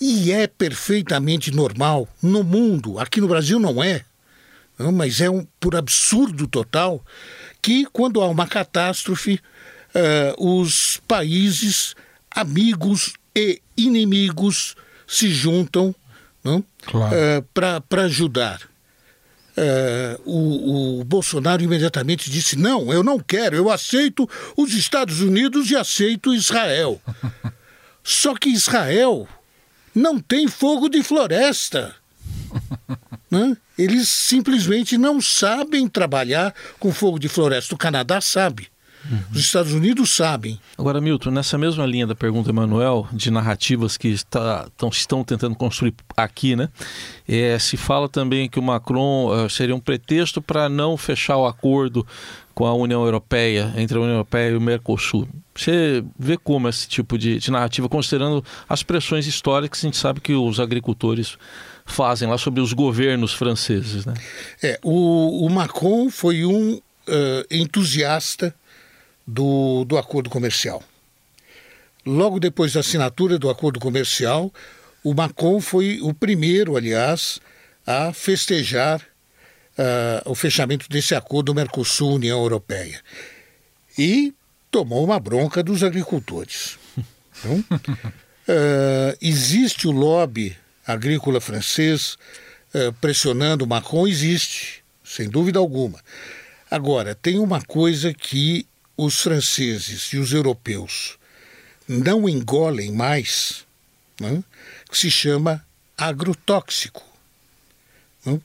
E 0.00 0.30
é 0.30 0.46
perfeitamente 0.46 1.50
normal 1.50 2.06
no 2.22 2.44
mundo, 2.44 2.98
aqui 2.98 3.20
no 3.20 3.28
Brasil 3.28 3.58
não 3.58 3.82
é, 3.82 4.04
não, 4.78 4.92
mas 4.92 5.20
é 5.20 5.30
um 5.30 5.46
por 5.58 5.76
absurdo 5.76 6.46
total, 6.46 7.02
que 7.62 7.86
quando 7.86 8.20
há 8.20 8.28
uma 8.28 8.46
catástrofe, 8.46 9.40
uh, 9.94 10.62
os 10.62 11.00
países 11.06 11.94
amigos 12.30 13.14
e 13.34 13.62
inimigos 13.76 14.74
se 15.06 15.32
juntam 15.32 15.94
claro. 16.84 17.16
uh, 17.16 17.80
para 17.88 18.02
ajudar. 18.02 18.60
Uh, 19.56 20.20
o, 20.24 21.00
o, 21.00 21.04
Bolsonaro 21.04 21.62
imediatamente 21.62 22.30
disse: 22.30 22.56
não, 22.56 22.92
eu 22.92 23.02
não 23.02 23.18
quero, 23.18 23.56
eu 23.56 23.70
aceito 23.70 24.28
os 24.56 24.74
Estados 24.74 25.20
Unidos 25.20 25.70
e 25.70 25.76
aceito 25.76 26.34
Israel. 26.34 27.00
Só 28.02 28.34
que 28.34 28.50
Israel 28.50 29.28
não 29.94 30.18
tem 30.18 30.48
fogo 30.48 30.88
de 30.88 31.02
floresta. 31.02 31.94
né? 33.30 33.56
Eles 33.78 34.08
simplesmente 34.08 34.98
não 34.98 35.20
sabem 35.20 35.88
trabalhar 35.88 36.54
com 36.78 36.92
fogo 36.92 37.18
de 37.18 37.28
floresta. 37.28 37.74
O 37.74 37.78
Canadá 37.78 38.20
sabe. 38.20 38.68
Uhum. 39.10 39.18
Os 39.32 39.40
Estados 39.40 39.72
Unidos 39.72 40.10
sabem. 40.10 40.58
Agora, 40.78 41.00
Milton, 41.00 41.30
nessa 41.30 41.58
mesma 41.58 41.84
linha 41.86 42.06
da 42.06 42.14
pergunta, 42.14 42.50
Emanuel, 42.50 43.06
de 43.12 43.30
narrativas 43.30 43.96
que 43.96 44.08
está, 44.08 44.68
tão, 44.76 44.88
estão 44.88 45.22
tentando 45.22 45.54
construir 45.54 45.94
aqui, 46.16 46.56
né? 46.56 46.68
É, 47.28 47.58
se 47.58 47.76
fala 47.76 48.08
também 48.08 48.48
que 48.48 48.58
o 48.58 48.62
Macron 48.62 49.44
uh, 49.44 49.50
seria 49.50 49.74
um 49.74 49.80
pretexto 49.80 50.40
para 50.40 50.68
não 50.68 50.96
fechar 50.96 51.36
o 51.36 51.46
acordo 51.46 52.06
com 52.54 52.66
a 52.66 52.74
União 52.74 53.04
Europeia, 53.04 53.72
entre 53.76 53.98
a 53.98 54.00
União 54.00 54.14
Europeia 54.14 54.50
e 54.50 54.56
o 54.56 54.60
Mercosul. 54.60 55.28
Você 55.54 56.04
vê 56.18 56.36
como 56.36 56.68
esse 56.68 56.88
tipo 56.88 57.18
de, 57.18 57.38
de 57.38 57.50
narrativa, 57.50 57.88
considerando 57.88 58.44
as 58.68 58.82
pressões 58.82 59.26
históricas, 59.26 59.80
a 59.80 59.86
gente 59.86 59.96
sabe 59.96 60.20
que 60.20 60.34
os 60.34 60.60
agricultores 60.60 61.36
fazem 61.84 62.28
lá 62.28 62.38
sobre 62.38 62.60
os 62.60 62.72
governos 62.72 63.34
franceses, 63.34 64.06
né? 64.06 64.14
É, 64.62 64.78
o, 64.82 65.44
o 65.44 65.50
Macron 65.50 66.08
foi 66.10 66.44
um 66.44 66.74
uh, 66.74 66.80
entusiasta 67.50 68.54
do, 69.26 69.84
do 69.84 69.96
acordo 69.96 70.28
comercial. 70.30 70.82
Logo 72.06 72.38
depois 72.38 72.72
da 72.72 72.80
assinatura 72.80 73.38
do 73.38 73.48
acordo 73.48 73.80
comercial, 73.80 74.52
o 75.02 75.14
Macron 75.14 75.60
foi 75.60 76.00
o 76.02 76.12
primeiro, 76.12 76.76
aliás, 76.76 77.40
a 77.86 78.12
festejar 78.12 79.00
uh, 79.78 80.30
o 80.30 80.34
fechamento 80.34 80.88
desse 80.88 81.14
acordo 81.14 81.54
Mercosul-União 81.54 82.40
Europeia. 82.40 83.00
E 83.98 84.34
tomou 84.70 85.04
uma 85.04 85.20
bronca 85.20 85.62
dos 85.62 85.82
agricultores. 85.82 86.78
Então, 87.36 87.58
uh, 87.58 89.18
existe 89.20 89.88
o 89.88 89.90
lobby 89.90 90.56
agrícola 90.86 91.40
francês 91.40 92.16
uh, 92.72 92.92
pressionando 93.00 93.66
Macron? 93.66 94.06
Existe, 94.06 94.84
sem 95.04 95.28
dúvida 95.28 95.58
alguma. 95.58 95.98
Agora, 96.70 97.14
tem 97.14 97.38
uma 97.38 97.60
coisa 97.60 98.14
que 98.14 98.66
os 98.96 99.20
franceses 99.20 100.12
e 100.12 100.18
os 100.18 100.32
europeus 100.32 101.18
não 101.86 102.28
engolem 102.28 102.92
mais, 102.92 103.64
né, 104.20 104.42
que 104.90 104.96
se 104.96 105.10
chama 105.10 105.64
agrotóxico. 105.96 107.02
Né? 108.24 108.40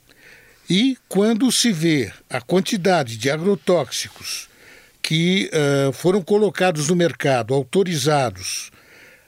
E 0.70 0.98
quando 1.08 1.52
se 1.52 1.72
vê 1.72 2.12
a 2.30 2.42
quantidade 2.42 3.18
de 3.18 3.30
agrotóxicos 3.30 4.50
que 5.02 5.50
uh, 5.50 5.92
foram 5.94 6.22
colocados 6.22 6.90
no 6.90 6.96
mercado, 6.96 7.54
autorizados, 7.54 8.72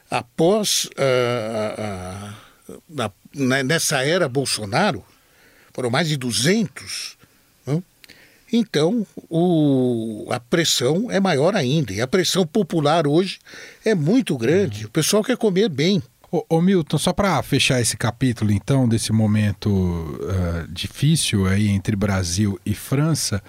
após 0.09 0.85
uh, 0.85 2.33
uh, 2.97 3.63
nessa 3.63 4.03
era 4.05 4.27
Bolsonaro, 4.27 5.03
foram 5.73 5.89
mais 5.89 6.09
de 6.09 6.17
200, 6.17 7.17
então, 8.51 9.05
o, 9.29 10.27
a 10.29 10.39
pressão 10.39 11.09
é 11.09 11.19
maior 11.19 11.55
ainda. 11.55 11.93
E 11.93 12.01
a 12.01 12.07
pressão 12.07 12.45
popular 12.45 13.07
hoje 13.07 13.39
é 13.85 13.95
muito 13.95 14.37
grande. 14.37 14.81
Uhum. 14.81 14.87
O 14.87 14.91
pessoal 14.91 15.23
quer 15.23 15.37
comer 15.37 15.69
bem. 15.69 16.03
Ô, 16.31 16.45
ô 16.49 16.61
Milton, 16.61 16.97
só 16.97 17.13
para 17.13 17.41
fechar 17.43 17.81
esse 17.81 17.97
capítulo, 17.97 18.51
então, 18.51 18.87
desse 18.87 19.11
momento 19.11 19.69
uh, 19.69 20.67
difícil 20.69 21.45
aí 21.45 21.67
entre 21.69 21.95
Brasil 21.95 22.59
e 22.65 22.73
França, 22.73 23.43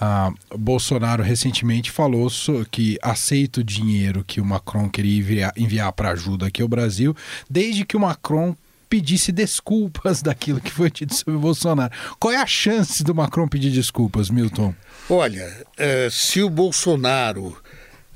uh, 0.00 0.58
Bolsonaro 0.58 1.22
recentemente 1.22 1.90
falou 1.90 2.28
que 2.70 2.98
aceita 3.02 3.60
o 3.60 3.64
dinheiro 3.64 4.24
que 4.26 4.40
o 4.40 4.44
Macron 4.44 4.88
queria 4.88 5.18
enviar, 5.18 5.52
enviar 5.56 5.92
para 5.92 6.10
ajuda 6.10 6.46
aqui 6.46 6.62
ao 6.62 6.68
Brasil, 6.68 7.14
desde 7.48 7.84
que 7.84 7.96
o 7.96 8.00
Macron 8.00 8.56
pedisse 8.88 9.32
desculpas 9.32 10.20
daquilo 10.22 10.60
que 10.60 10.70
foi 10.70 10.90
dito 10.90 11.14
sobre 11.14 11.34
o 11.34 11.40
Bolsonaro. 11.40 11.92
Qual 12.18 12.32
é 12.32 12.36
a 12.36 12.46
chance 12.46 13.02
do 13.02 13.14
Macron 13.14 13.48
pedir 13.48 13.70
desculpas, 13.70 14.30
Milton? 14.30 14.74
Olha, 15.08 15.46
uh, 15.78 16.10
se 16.10 16.42
o 16.42 16.50
Bolsonaro 16.50 17.56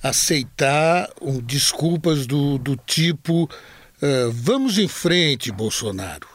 aceitar 0.02 1.08
desculpas 1.44 2.26
do, 2.26 2.56
do 2.58 2.76
tipo 2.76 3.44
uh, 3.44 4.30
vamos 4.32 4.78
em 4.78 4.88
frente, 4.88 5.50
Bolsonaro, 5.50 6.28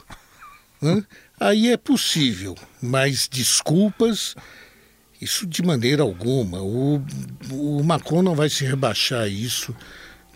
aí 1.40 1.70
é 1.70 1.76
possível, 1.76 2.54
mas 2.80 3.28
desculpas, 3.28 4.34
isso 5.20 5.46
de 5.46 5.62
maneira 5.62 6.02
alguma. 6.02 6.60
O, 6.60 7.02
o 7.50 7.82
Macron 7.82 8.22
não 8.22 8.34
vai 8.34 8.50
se 8.50 8.64
rebaixar 8.64 9.22
a 9.22 9.28
isso 9.28 9.74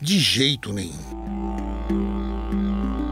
de 0.00 0.18
jeito 0.18 0.72
nenhum. 0.72 1.67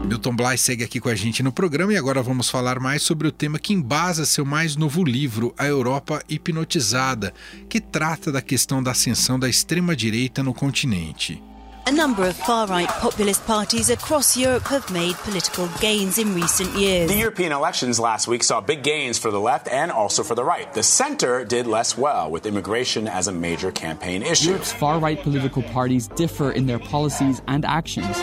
Milton 0.07 0.33
Bly 0.37 0.57
segue 0.57 0.85
aqui 0.85 1.01
com 1.01 1.09
a 1.09 1.15
gente 1.15 1.43
no 1.43 1.51
programa 1.51 1.91
e 1.91 1.97
agora 1.97 2.23
vamos 2.23 2.49
falar 2.49 2.79
mais 2.79 3.03
sobre 3.03 3.27
o 3.27 3.31
tema 3.31 3.59
que 3.59 3.73
embasa 3.73 4.25
seu 4.25 4.45
mais 4.45 4.77
novo 4.77 5.03
livro, 5.03 5.53
A 5.57 5.65
Europa 5.65 6.23
Hipnotizada, 6.29 7.33
que 7.67 7.81
trata 7.81 8.31
da 8.31 8.41
questão 8.41 8.81
da 8.81 8.91
ascensão 8.91 9.37
da 9.37 9.49
extrema-direita 9.49 10.41
no 10.41 10.53
continente. 10.53 11.43
A 11.85 11.91
number 11.91 12.25
of 12.25 12.35
far 12.45 12.67
right 12.67 12.89
populist 13.01 13.45
parties 13.45 13.89
across 13.89 14.35
Europe 14.37 14.65
have 14.69 14.91
made 14.91 15.15
political 15.23 15.67
gains 15.79 16.17
in 16.17 16.33
recent 16.33 16.73
years. 16.75 17.09
The 17.09 17.17
European 17.17 17.51
elections 17.51 17.97
last 17.97 18.27
week 18.27 18.43
saw 18.43 18.61
big 18.61 18.83
gains 18.83 19.17
for 19.17 19.31
the 19.31 19.39
left 19.39 19.67
and 19.69 19.91
also 19.91 20.23
for 20.23 20.35
the 20.35 20.43
right. 20.43 20.73
The 20.73 20.83
center 20.83 21.45
did 21.45 21.65
less 21.65 21.97
well, 21.97 22.29
with 22.29 22.45
immigration 22.45 23.07
as 23.07 23.27
a 23.27 23.33
major 23.33 23.71
campaign 23.71 24.21
issue. 24.21 24.49
Europe's 24.49 24.73
far 24.73 24.99
right 24.99 25.21
political 25.21 25.63
parties 25.63 26.09
differ 26.09 26.51
in 26.51 26.65
their 26.65 26.79
policies 26.79 27.41
and 27.47 27.63
actions. 27.65 28.17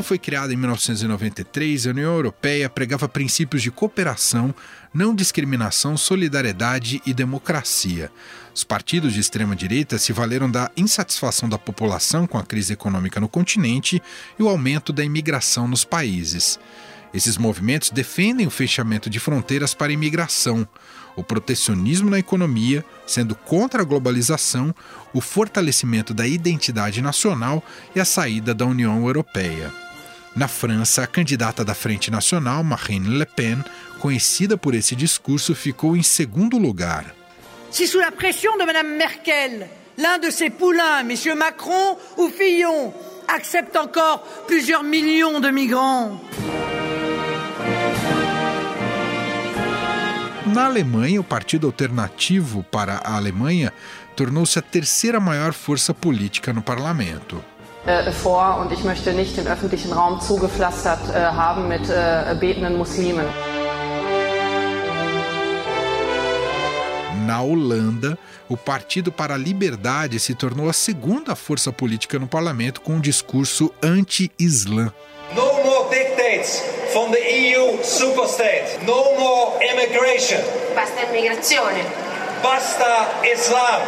Quando 0.00 0.06
foi 0.06 0.18
criada 0.18 0.50
em 0.50 0.56
1993, 0.56 1.86
a 1.86 1.90
União 1.90 2.14
Europeia 2.14 2.70
pregava 2.70 3.06
princípios 3.06 3.60
de 3.60 3.70
cooperação, 3.70 4.54
não 4.94 5.14
discriminação, 5.14 5.94
solidariedade 5.94 7.02
e 7.04 7.12
democracia. 7.12 8.10
Os 8.54 8.64
partidos 8.64 9.12
de 9.12 9.20
extrema-direita 9.20 9.98
se 9.98 10.10
valeram 10.10 10.50
da 10.50 10.70
insatisfação 10.74 11.50
da 11.50 11.58
população 11.58 12.26
com 12.26 12.38
a 12.38 12.42
crise 12.42 12.72
econômica 12.72 13.20
no 13.20 13.28
continente 13.28 14.02
e 14.38 14.42
o 14.42 14.48
aumento 14.48 14.90
da 14.90 15.04
imigração 15.04 15.68
nos 15.68 15.84
países. 15.84 16.58
Esses 17.12 17.36
movimentos 17.36 17.90
defendem 17.90 18.46
o 18.46 18.50
fechamento 18.50 19.10
de 19.10 19.20
fronteiras 19.20 19.74
para 19.74 19.88
a 19.88 19.92
imigração, 19.92 20.66
o 21.14 21.22
protecionismo 21.22 22.08
na 22.08 22.18
economia, 22.18 22.82
sendo 23.06 23.34
contra 23.34 23.82
a 23.82 23.84
globalização, 23.84 24.74
o 25.12 25.20
fortalecimento 25.20 26.14
da 26.14 26.26
identidade 26.26 27.02
nacional 27.02 27.62
e 27.94 28.00
a 28.00 28.04
saída 28.06 28.54
da 28.54 28.64
União 28.64 29.04
Europeia. 29.04 29.89
Na 30.34 30.46
França, 30.46 31.02
a 31.02 31.06
candidata 31.06 31.64
da 31.64 31.74
Frente 31.74 32.10
Nacional, 32.10 32.62
Marine 32.62 33.18
Le 33.18 33.26
Pen, 33.26 33.64
conhecida 33.98 34.56
por 34.56 34.74
esse 34.74 34.94
discurso, 34.94 35.54
ficou 35.54 35.96
em 35.96 36.02
segundo 36.02 36.56
lugar. 36.56 37.14
Si 37.70 37.86
sous 37.86 38.00
la 38.00 38.12
pression 38.12 38.56
de 38.56 38.64
Mme 38.64 38.96
Merkel, 38.96 39.68
l'un 39.98 40.18
de 40.18 40.30
ses 40.30 40.50
poulains, 40.50 41.00
M. 41.00 41.34
Macron 41.36 41.96
ou 42.16 42.30
Fillon, 42.30 42.92
accepte 43.28 43.76
encore 43.76 44.22
plusieurs 44.46 44.84
millions 44.84 45.40
de 45.40 45.50
migrants. 45.50 46.20
Na 50.46 50.66
Alemanha, 50.66 51.20
o 51.20 51.24
Partido 51.24 51.68
Alternativo 51.68 52.64
para 52.64 52.96
a 53.04 53.16
Alemanha 53.16 53.72
tornou-se 54.16 54.58
a 54.58 54.62
terceira 54.62 55.20
maior 55.20 55.52
força 55.52 55.94
política 55.94 56.52
no 56.52 56.60
parlamento. 56.60 57.44
Äh, 57.86 58.12
vor 58.12 58.58
und 58.60 58.72
ich 58.72 58.84
möchte 58.84 59.14
nicht 59.14 59.38
den 59.38 59.46
öffentlichen 59.46 59.92
Raum 59.92 60.20
zugepflastert 60.20 61.00
äh, 61.08 61.18
haben 61.18 61.66
mit 61.66 61.88
äh, 61.88 62.36
betenden 62.38 62.76
Muslimen. 62.76 63.24
Na 67.26 67.40
Holanda, 67.40 68.18
o 68.50 68.56
Partido 68.56 69.10
para 69.10 69.34
a 69.34 69.38
Liberdade 69.38 70.18
se 70.18 70.34
tornou 70.34 70.68
a 70.68 70.74
segunda 70.74 71.34
força 71.34 71.72
política 71.72 72.18
no 72.18 72.26
parlamento 72.26 72.82
com 72.82 72.94
um 72.94 73.00
discurso 73.00 73.72
anti-islã. 73.82 74.92
No 75.34 75.64
more 75.64 75.88
dictates 75.88 76.62
from 76.92 77.10
the 77.12 77.18
EU 77.18 77.82
superstate. 77.82 78.84
No 78.84 79.16
more 79.18 79.64
immigration. 79.64 80.40
Basta 80.74 81.02
immigrazione. 81.02 81.82
Basta 82.42 83.08
Islam. 83.24 83.82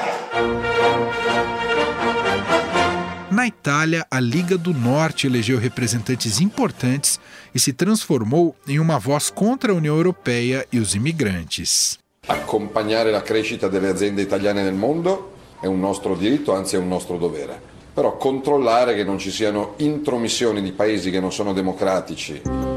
Na 3.33 3.47
Itália, 3.47 4.07
a 4.11 4.21
Liga 4.21 4.59
do 4.59 4.75
Norte 4.75 5.27
elegeu 5.27 5.59
representantes 5.59 6.39
importantes 6.39 7.19
e 7.55 7.59
se 7.59 7.73
transformou 7.73 8.55
em 8.69 8.79
uma 8.79 8.99
voz 8.99 9.31
contra 9.31 9.73
a 9.73 9.75
União 9.75 9.97
Europeia 9.97 10.67
e 10.71 10.79
os 10.79 10.95
imigrantes. 10.95 11.99
Accompagnare 12.27 13.11
la 13.11 13.23
crescita 13.23 13.69
delle 13.69 13.89
aziende 13.89 14.21
italiane 14.21 14.63
nel 14.63 14.75
mondo 14.75 15.33
è 15.63 15.67
un 15.67 15.81
nostro 15.81 16.15
diritto, 16.15 16.55
anzi 16.55 16.77
è 16.77 16.79
un 16.79 16.89
nostro 16.89 17.17
dovere. 17.17 17.59
Però 17.95 18.19
controllare 18.19 18.95
che 18.95 19.03
non 19.03 19.19
ci 19.19 19.31
siano 19.31 19.77
intromissioni 19.79 20.61
di 20.61 20.73
paesi 20.73 21.11
che 21.11 21.19
non 21.19 21.33
sono 21.33 21.55
democratici. 21.55 22.72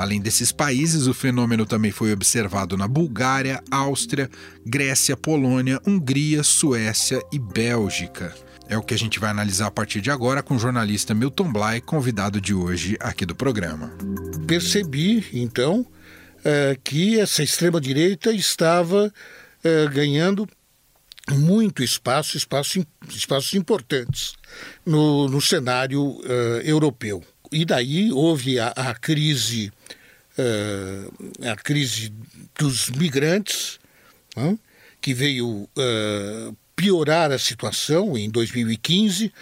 Além 0.00 0.18
desses 0.18 0.50
países, 0.50 1.06
o 1.06 1.12
fenômeno 1.12 1.66
também 1.66 1.90
foi 1.90 2.10
observado 2.10 2.74
na 2.74 2.88
Bulgária, 2.88 3.62
Áustria, 3.70 4.30
Grécia, 4.64 5.14
Polônia, 5.14 5.78
Hungria, 5.86 6.42
Suécia 6.42 7.20
e 7.30 7.38
Bélgica. 7.38 8.34
É 8.66 8.78
o 8.78 8.82
que 8.82 8.94
a 8.94 8.96
gente 8.96 9.20
vai 9.20 9.28
analisar 9.28 9.66
a 9.66 9.70
partir 9.70 10.00
de 10.00 10.10
agora 10.10 10.42
com 10.42 10.56
o 10.56 10.58
jornalista 10.58 11.12
Milton 11.12 11.52
Bly, 11.52 11.82
convidado 11.82 12.40
de 12.40 12.54
hoje 12.54 12.96
aqui 12.98 13.26
do 13.26 13.34
programa. 13.34 13.92
Percebi, 14.46 15.26
então, 15.34 15.86
é, 16.42 16.78
que 16.82 17.20
essa 17.20 17.42
extrema-direita 17.42 18.32
estava 18.32 19.12
é, 19.62 19.86
ganhando 19.88 20.48
muito 21.30 21.82
espaço, 21.82 22.38
espaço 22.38 22.82
espaços 23.06 23.52
importantes 23.52 24.32
no, 24.86 25.28
no 25.28 25.42
cenário 25.42 26.02
uh, 26.02 26.60
europeu. 26.64 27.22
E 27.52 27.64
daí 27.64 28.12
houve 28.12 28.58
a, 28.58 28.68
a 28.68 28.94
crise, 28.94 29.72
uh, 30.38 31.48
a 31.50 31.56
crise 31.56 32.12
dos 32.58 32.90
migrantes, 32.90 33.78
que 35.00 35.12
veio 35.12 35.48
uh, 35.48 36.56
piorar 36.76 37.32
a 37.32 37.38
situação 37.38 38.16
em 38.16 38.30
2015. 38.30 39.32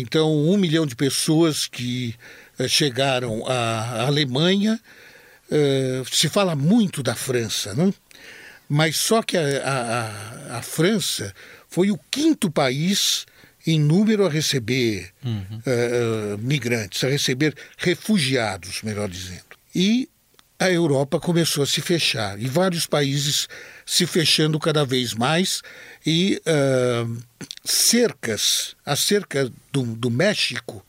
então, 0.00 0.34
um 0.34 0.56
milhão 0.56 0.84
de 0.84 0.96
pessoas 0.96 1.66
que 1.66 2.14
chegaram 2.68 3.46
à 3.46 4.06
Alemanha. 4.06 4.80
se 6.10 6.28
fala 6.28 6.56
muito 6.56 7.02
da 7.02 7.14
França, 7.14 7.74
não? 7.74 7.94
mas 8.68 8.96
só 8.96 9.22
que 9.22 9.36
a, 9.36 10.50
a, 10.50 10.58
a 10.58 10.62
França 10.62 11.32
foi 11.68 11.90
o 11.90 11.98
quinto 12.10 12.50
país 12.50 13.24
em 13.72 13.78
número 13.78 14.24
a 14.24 14.30
receber 14.30 15.10
uhum. 15.22 15.58
uh, 15.58 16.38
migrantes, 16.38 17.04
a 17.04 17.08
receber 17.08 17.54
refugiados, 17.76 18.80
melhor 18.82 19.10
dizendo. 19.10 19.44
E 19.74 20.08
a 20.58 20.70
Europa 20.70 21.20
começou 21.20 21.62
a 21.62 21.66
se 21.66 21.82
fechar, 21.82 22.40
e 22.40 22.48
vários 22.48 22.86
países 22.86 23.46
se 23.84 24.06
fechando 24.06 24.58
cada 24.58 24.86
vez 24.86 25.12
mais, 25.12 25.60
e 26.04 26.40
uh, 26.46 27.22
cercas, 27.62 28.74
a 28.86 28.96
cerca 28.96 29.52
do, 29.70 29.82
do 29.82 30.10
México, 30.10 30.84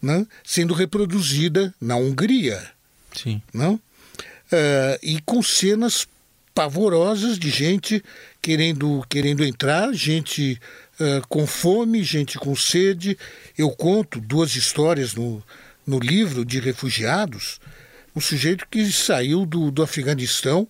né, 0.00 0.26
sendo 0.42 0.72
reproduzida 0.72 1.74
na 1.78 1.96
Hungria. 1.96 2.70
Sim. 3.14 3.42
Não? 3.52 3.74
Uh, 3.74 4.98
e 5.02 5.20
com 5.26 5.42
cenas 5.42 6.06
pavorosas 6.54 7.38
de 7.38 7.50
gente 7.50 8.02
querendo, 8.40 9.04
querendo 9.08 9.44
entrar, 9.44 9.92
gente 9.92 10.60
uh, 11.00 11.26
com 11.28 11.46
fome, 11.46 12.02
gente 12.04 12.38
com 12.38 12.54
sede. 12.54 13.18
Eu 13.58 13.70
conto 13.70 14.20
duas 14.20 14.54
histórias 14.54 15.14
no, 15.14 15.42
no 15.84 15.98
livro 15.98 16.44
de 16.44 16.60
refugiados. 16.60 17.60
Um 18.14 18.20
sujeito 18.20 18.66
que 18.70 18.90
saiu 18.92 19.44
do, 19.44 19.72
do 19.72 19.82
Afeganistão 19.82 20.68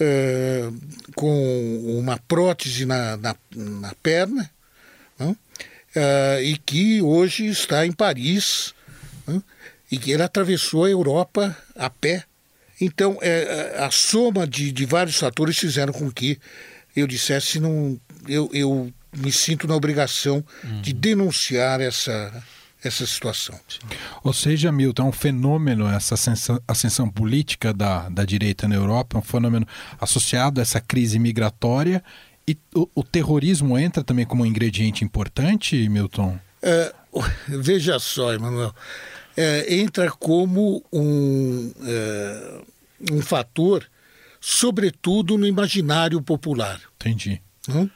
uh, 0.00 1.12
com 1.14 1.98
uma 1.98 2.18
prótese 2.26 2.86
na, 2.86 3.16
na, 3.18 3.36
na 3.54 3.94
perna 4.02 4.50
uh, 5.20 5.36
e 6.42 6.56
que 6.56 7.02
hoje 7.02 7.46
está 7.46 7.84
em 7.84 7.92
Paris 7.92 8.74
e 9.90 9.98
que 9.98 10.10
ele 10.10 10.22
atravessou 10.22 10.86
a 10.86 10.90
Europa 10.90 11.54
a 11.76 11.90
pé 11.90 12.24
então, 12.84 13.16
é, 13.22 13.76
a 13.78 13.90
soma 13.92 14.46
de, 14.46 14.72
de 14.72 14.84
vários 14.84 15.16
fatores 15.16 15.56
fizeram 15.56 15.92
com 15.92 16.10
que 16.10 16.38
eu 16.96 17.06
dissesse, 17.06 17.60
não, 17.60 17.98
eu, 18.28 18.50
eu 18.52 18.92
me 19.16 19.30
sinto 19.30 19.68
na 19.68 19.76
obrigação 19.76 20.44
uhum. 20.64 20.80
de 20.80 20.92
denunciar 20.92 21.80
essa, 21.80 22.42
essa 22.82 23.06
situação. 23.06 23.58
Ou 24.24 24.32
seja, 24.32 24.72
Milton, 24.72 25.04
é 25.04 25.06
um 25.06 25.12
fenômeno, 25.12 25.86
essa 25.86 26.14
ascensão, 26.14 26.60
ascensão 26.66 27.08
política 27.08 27.72
da, 27.72 28.08
da 28.08 28.24
direita 28.24 28.66
na 28.66 28.74
Europa, 28.74 29.16
é 29.16 29.20
um 29.20 29.22
fenômeno 29.22 29.66
associado 30.00 30.60
a 30.60 30.62
essa 30.62 30.80
crise 30.80 31.20
migratória 31.20 32.02
e 32.48 32.56
o, 32.74 32.88
o 32.96 33.04
terrorismo 33.04 33.78
entra 33.78 34.02
também 34.02 34.26
como 34.26 34.42
um 34.42 34.46
ingrediente 34.46 35.04
importante, 35.04 35.88
Milton? 35.88 36.36
É, 36.60 36.92
veja 37.46 38.00
só, 38.00 38.32
Emanuel, 38.34 38.74
é, 39.36 39.74
entra 39.74 40.10
como 40.10 40.84
um, 40.92 41.72
é, 41.84 42.60
um 43.10 43.20
fator, 43.20 43.88
sobretudo 44.40 45.38
no 45.38 45.46
imaginário 45.46 46.20
popular. 46.20 46.80
Entendi. 46.96 47.40
Hum? 47.68 47.88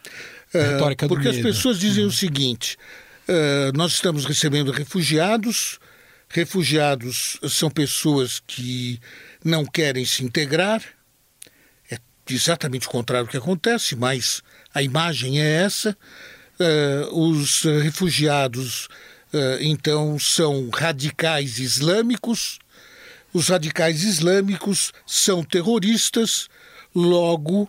Porque 1.08 1.28
as 1.28 1.38
pessoas 1.38 1.78
dizem 1.78 2.04
o 2.04 2.10
seguinte: 2.10 2.76
nós 3.74 3.92
estamos 3.92 4.24
recebendo 4.24 4.70
refugiados, 4.70 5.78
refugiados 6.28 7.38
são 7.48 7.70
pessoas 7.70 8.40
que 8.46 9.00
não 9.44 9.64
querem 9.64 10.04
se 10.04 10.24
integrar, 10.24 10.82
é 11.90 11.98
exatamente 12.30 12.86
o 12.86 12.90
contrário 12.90 13.26
do 13.26 13.30
que 13.30 13.36
acontece, 13.36 13.94
mas 13.96 14.42
a 14.72 14.82
imagem 14.82 15.40
é 15.40 15.62
essa. 15.62 15.96
os 17.12 17.62
refugiados, 17.82 18.88
então, 19.60 20.18
são 20.18 20.70
radicais 20.70 21.58
islâmicos 21.58 22.58
os 23.36 23.48
radicais 23.48 24.02
islâmicos 24.02 24.94
são 25.06 25.44
terroristas, 25.44 26.48
logo, 26.94 27.68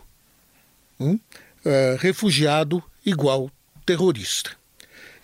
hum, 0.97 1.19
uh, 1.65 1.97
refugiado 1.99 2.81
igual 3.05 3.51
terrorista. 3.85 4.51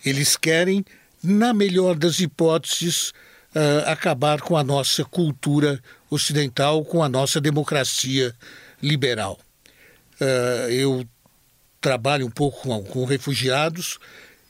Eles 0.04 0.36
querem, 0.36 0.84
na 1.22 1.54
melhor 1.54 1.94
das 1.94 2.20
hipóteses, 2.20 3.08
uh, 3.54 3.86
acabar 3.86 4.42
com 4.42 4.54
a 4.54 4.62
nossa 4.62 5.02
cultura 5.02 5.82
ocidental, 6.10 6.84
com 6.84 7.02
a 7.02 7.08
nossa 7.08 7.40
democracia 7.40 8.34
liberal. 8.82 9.40
Uh, 10.20 10.68
eu 10.68 11.08
trabalho 11.80 12.26
um 12.26 12.30
pouco 12.30 12.60
com, 12.60 12.84
com 12.84 13.06
refugiados 13.06 13.98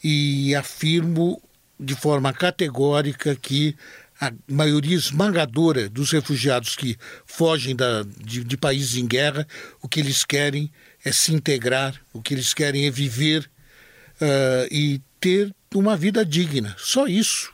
e 0.03 0.57
afirmo 0.57 1.41
de 1.79 1.95
forma 1.95 2.33
categórica 2.33 3.37
que 3.37 3.77
a 4.21 4.33
maioria 4.49 4.97
esmagadora 4.97 5.89
dos 5.89 6.13
refugiados 6.13 6.77
que 6.77 6.97
fogem 7.27 7.75
da, 7.75 8.03
de, 8.03 8.45
de, 8.45 8.57
países 8.57 8.97
em 8.97 9.07
guerra, 9.07 9.47
o 9.83 9.89
que 9.89 10.01
eles 10.01 10.25
querem 10.25 10.71
é 11.05 11.13
se 11.13 11.35
integrar, 11.35 11.95
o 12.13 12.23
que 12.23 12.35
eles 12.35 12.55
querem 12.55 12.87
é 12.87 12.91
viver 12.91 13.51
uh, 14.21 14.69
e 14.71 15.01
ter 15.21 15.55
uma 15.75 15.97
vida 15.97 16.25
digna. 16.25 16.75
Só 16.79 17.07
isso. 17.07 17.53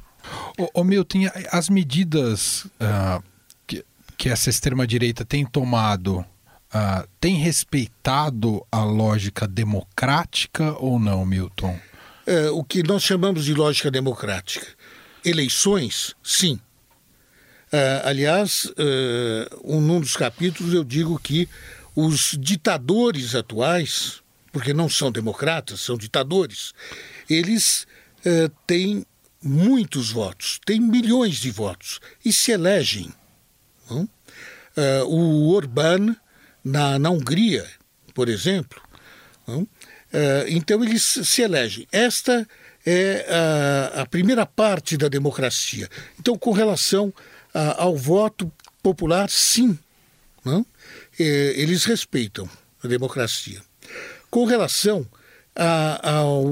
Ô, 0.59 0.81
ô 0.81 0.85
Milton, 0.85 1.21
as 1.51 1.69
medidas 1.69 2.65
uh, 2.65 3.23
que, 3.67 3.85
que 4.17 4.29
essa 4.29 4.51
extrema-direita 4.51 5.25
tem 5.25 5.47
tomado 5.47 6.25
uh, 6.75 7.09
tem 7.21 7.37
respeitado 7.37 8.65
a 8.71 8.85
lógica 8.85 9.47
democrática 9.47 10.73
ou 10.79 10.99
não, 10.99 11.25
Milton? 11.25 11.79
Uh, 12.27 12.57
o 12.57 12.65
que 12.65 12.83
nós 12.83 13.03
chamamos 13.03 13.45
de 13.45 13.55
lógica 13.55 13.91
democrática. 13.91 14.67
Eleições, 15.25 16.15
sim. 16.23 16.61
Uh, 17.73 18.03
aliás, 18.05 18.65
uh, 18.65 19.61
um, 19.63 19.81
num 19.81 20.01
dos 20.01 20.17
capítulos 20.17 20.75
eu 20.75 20.83
digo 20.83 21.19
que 21.19 21.49
os 21.95 22.37
ditadores 22.39 23.35
atuais, 23.35 24.23
porque 24.53 24.75
não 24.75 24.89
são 24.89 25.13
democratas, 25.13 25.81
são 25.81 25.97
ditadores, 25.97 26.73
eles 27.29 27.87
uh, 28.27 28.49
têm 28.67 29.07
muitos 29.43 30.11
votos, 30.11 30.61
têm 30.65 30.81
milhões 30.81 31.37
de 31.37 31.51
votos 31.51 32.01
e 32.25 32.33
se 32.33 32.51
elegem. 32.51 33.13
Uh, 33.91 34.09
o 35.07 35.53
Orbán, 35.53 36.17
na, 36.65 36.99
na 36.99 37.11
Hungria, 37.11 37.69
por 38.15 38.29
exemplo, 38.29 38.81
uh, 39.49 39.67
então 40.49 40.83
eles 40.85 41.03
se 41.03 41.43
elegem. 41.43 41.87
Esta 41.91 42.47
é 42.85 43.27
a, 43.29 44.03
a, 44.03 44.07
primeira 44.07 44.47
parte 44.47 44.97
da 44.97 45.09
democracia. 45.09 45.89
Então, 46.19 46.37
com 46.37 46.53
relação 46.53 47.13
a, 47.53 47.83
ao 47.83 47.97
voto 47.97 48.51
popular, 48.83 49.29
sim. 49.29 49.79
Não? 50.45 50.65
É, 51.19 51.25
eles 51.57 51.85
respeitam 51.85 52.49
a 52.83 52.89
democracia. 52.89 53.61
Com 54.31 54.45
relação 54.45 55.07
ao, 56.03 56.45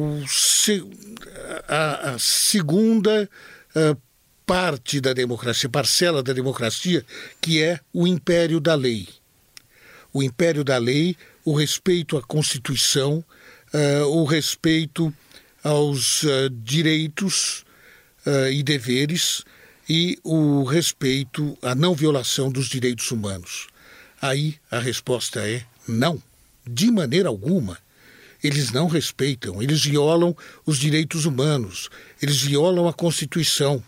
a, 1.67 2.11
a 2.11 2.19
segunda 2.19 3.29
parte 4.49 4.99
da 4.99 5.13
democracia, 5.13 5.69
parcela 5.69 6.23
da 6.23 6.33
democracia, 6.33 7.05
que 7.39 7.63
é 7.63 7.79
o 7.93 8.07
império 8.07 8.59
da 8.59 8.75
lei. 8.75 9.07
O 10.11 10.23
império 10.23 10.65
da 10.65 10.79
lei, 10.79 11.15
o 11.45 11.55
respeito 11.55 12.17
à 12.17 12.23
Constituição, 12.23 13.23
uh, 13.75 14.07
o 14.07 14.25
respeito 14.25 15.13
aos 15.63 16.23
uh, 16.23 16.51
direitos 16.51 17.65
uh, 18.27 18.51
e 18.51 18.63
deveres 18.63 19.45
e 19.89 20.19
o 20.23 20.65
respeito 20.65 21.57
à 21.63 21.75
não 21.75 21.95
violação 21.95 22.51
dos 22.51 22.69
direitos 22.69 23.11
humanos. 23.11 23.69
Aí 24.21 24.57
a 24.71 24.79
resposta 24.79 25.41
é 25.49 25.63
não, 25.87 26.23
de 26.67 26.91
maneira 26.91 27.29
alguma. 27.29 27.79
Eles 28.43 28.71
não 28.71 28.87
respeitam, 28.87 29.61
eles 29.63 29.85
violam 29.85 30.37
os 30.65 30.79
direitos 30.79 31.25
humanos, 31.25 31.89
eles 32.23 32.41
violam 32.41 32.87
a 32.87 32.93
Constituição. 32.93 33.83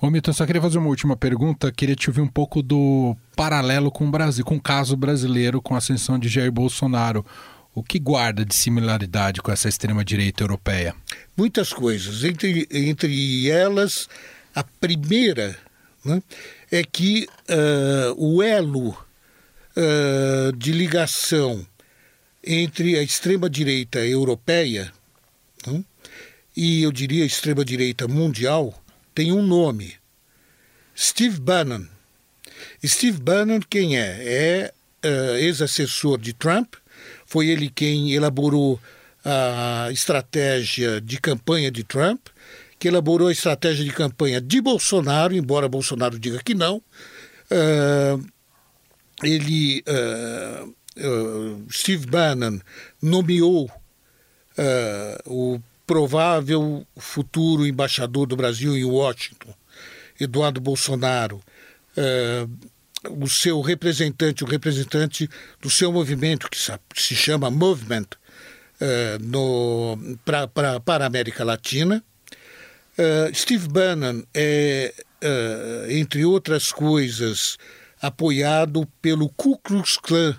Ô 0.00 0.10
Milton, 0.10 0.32
só 0.32 0.44
queria 0.44 0.60
fazer 0.60 0.78
uma 0.78 0.88
última 0.88 1.16
pergunta. 1.16 1.70
Queria 1.70 1.94
te 1.94 2.10
ouvir 2.10 2.20
um 2.20 2.28
pouco 2.28 2.62
do 2.62 3.16
paralelo 3.36 3.90
com 3.90 4.06
o 4.06 4.10
Brasil, 4.10 4.44
com 4.44 4.56
o 4.56 4.60
caso 4.60 4.96
brasileiro, 4.96 5.62
com 5.62 5.74
a 5.74 5.78
ascensão 5.78 6.18
de 6.18 6.28
Jair 6.28 6.50
Bolsonaro. 6.50 7.24
O 7.74 7.82
que 7.82 7.98
guarda 7.98 8.44
de 8.44 8.54
similaridade 8.54 9.42
com 9.42 9.50
essa 9.50 9.68
extrema-direita 9.68 10.44
europeia? 10.44 10.94
Muitas 11.36 11.72
coisas. 11.72 12.22
Entre, 12.22 12.68
entre 12.70 13.50
elas, 13.50 14.08
a 14.54 14.62
primeira 14.62 15.58
né, 16.04 16.22
é 16.70 16.84
que 16.84 17.26
uh, 17.48 18.14
o 18.16 18.42
elo 18.42 18.90
uh, 18.90 20.52
de 20.56 20.72
ligação 20.72 21.66
entre 22.44 22.96
a 22.96 23.02
extrema-direita 23.02 23.98
europeia 23.98 24.92
né, 25.66 25.82
e, 26.56 26.82
eu 26.82 26.92
diria, 26.92 27.24
a 27.24 27.26
extrema-direita 27.26 28.06
mundial 28.06 28.72
tem 29.12 29.32
um 29.32 29.42
nome: 29.42 29.94
Steve 30.96 31.40
Bannon. 31.40 31.86
Steve 32.84 33.18
Bannon, 33.18 33.60
quem 33.68 33.98
é? 33.98 34.20
É 34.22 34.74
uh, 35.04 35.36
ex-assessor 35.36 36.18
de 36.18 36.32
Trump, 36.32 36.74
foi 37.26 37.48
ele 37.48 37.70
quem 37.70 38.12
elaborou 38.12 38.80
a 39.24 39.88
estratégia 39.90 41.00
de 41.00 41.18
campanha 41.18 41.70
de 41.70 41.82
Trump, 41.82 42.26
que 42.78 42.88
elaborou 42.88 43.28
a 43.28 43.32
estratégia 43.32 43.84
de 43.84 43.92
campanha 43.92 44.40
de 44.40 44.60
Bolsonaro, 44.60 45.34
embora 45.34 45.68
Bolsonaro 45.68 46.18
diga 46.18 46.42
que 46.44 46.54
não. 46.54 46.82
Uh, 47.50 48.24
ele, 49.22 49.82
uh, 49.88 50.74
uh, 50.98 51.66
Steve 51.72 52.06
Bannon, 52.06 52.60
nomeou 53.00 53.70
o 55.24 55.58
provável 55.84 56.86
futuro 56.96 57.66
embaixador 57.66 58.26
do 58.26 58.36
Brasil 58.36 58.76
em 58.76 58.84
Washington, 58.84 59.52
Eduardo 60.20 60.60
Bolsonaro, 60.60 61.40
o 63.10 63.28
seu 63.28 63.60
representante, 63.60 64.44
o 64.44 64.46
representante 64.46 65.28
do 65.60 65.70
seu 65.70 65.92
movimento, 65.92 66.48
que 66.48 66.58
se 67.00 67.16
chama 67.16 67.50
Movement, 67.50 68.06
pra, 70.24 70.48
para 70.80 71.04
a 71.04 71.06
América 71.06 71.44
Latina. 71.44 72.02
Steve 73.34 73.68
Bannon 73.68 74.22
é, 74.32 74.92
entre 75.88 76.24
outras 76.24 76.70
coisas, 76.70 77.56
apoiado 78.00 78.86
pelo 79.00 79.28
Ku 79.30 79.58
Klux 79.58 79.96
Klan 79.96 80.36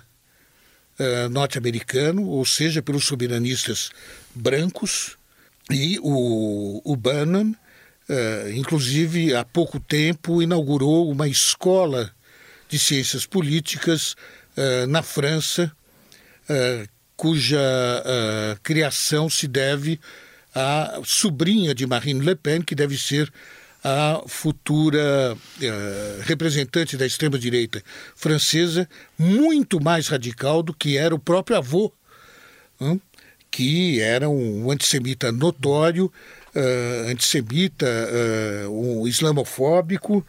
uh, 0.98 1.28
norte-americano, 1.28 2.26
ou 2.28 2.44
seja, 2.44 2.82
pelos 2.82 3.04
soberanistas 3.04 3.90
brancos, 4.34 5.16
e 5.70 5.98
o, 6.00 6.80
o 6.84 6.96
Bannon, 6.96 7.50
uh, 8.08 8.50
inclusive, 8.54 9.34
há 9.34 9.44
pouco 9.44 9.80
tempo 9.80 10.40
inaugurou 10.40 11.10
uma 11.10 11.28
escola 11.28 12.12
de 12.68 12.78
ciências 12.78 13.26
políticas 13.26 14.16
uh, 14.56 14.86
na 14.88 15.02
França, 15.02 15.72
cuja 17.16 17.58
criação 18.62 19.28
se 19.28 19.48
deve 19.48 19.98
à 20.54 21.00
sobrinha 21.04 21.74
de 21.74 21.84
Marine 21.86 22.24
Le 22.24 22.36
Pen, 22.36 22.62
que 22.62 22.72
deve 22.72 22.96
ser 22.96 23.32
a 23.88 24.20
futura 24.26 25.36
uh, 25.36 26.22
representante 26.22 26.96
da 26.96 27.06
extrema-direita 27.06 27.80
francesa, 28.16 28.88
muito 29.16 29.80
mais 29.80 30.08
radical 30.08 30.60
do 30.60 30.74
que 30.74 30.96
era 30.96 31.14
o 31.14 31.20
próprio 31.20 31.56
avô, 31.56 31.92
hein, 32.80 33.00
que 33.48 34.00
era 34.00 34.28
um 34.28 34.68
antissemita 34.72 35.30
notório, 35.30 36.06
uh, 36.54 37.10
antissemita, 37.10 37.86
uh, 38.66 39.00
um 39.00 39.06
islamofóbico 39.06 40.26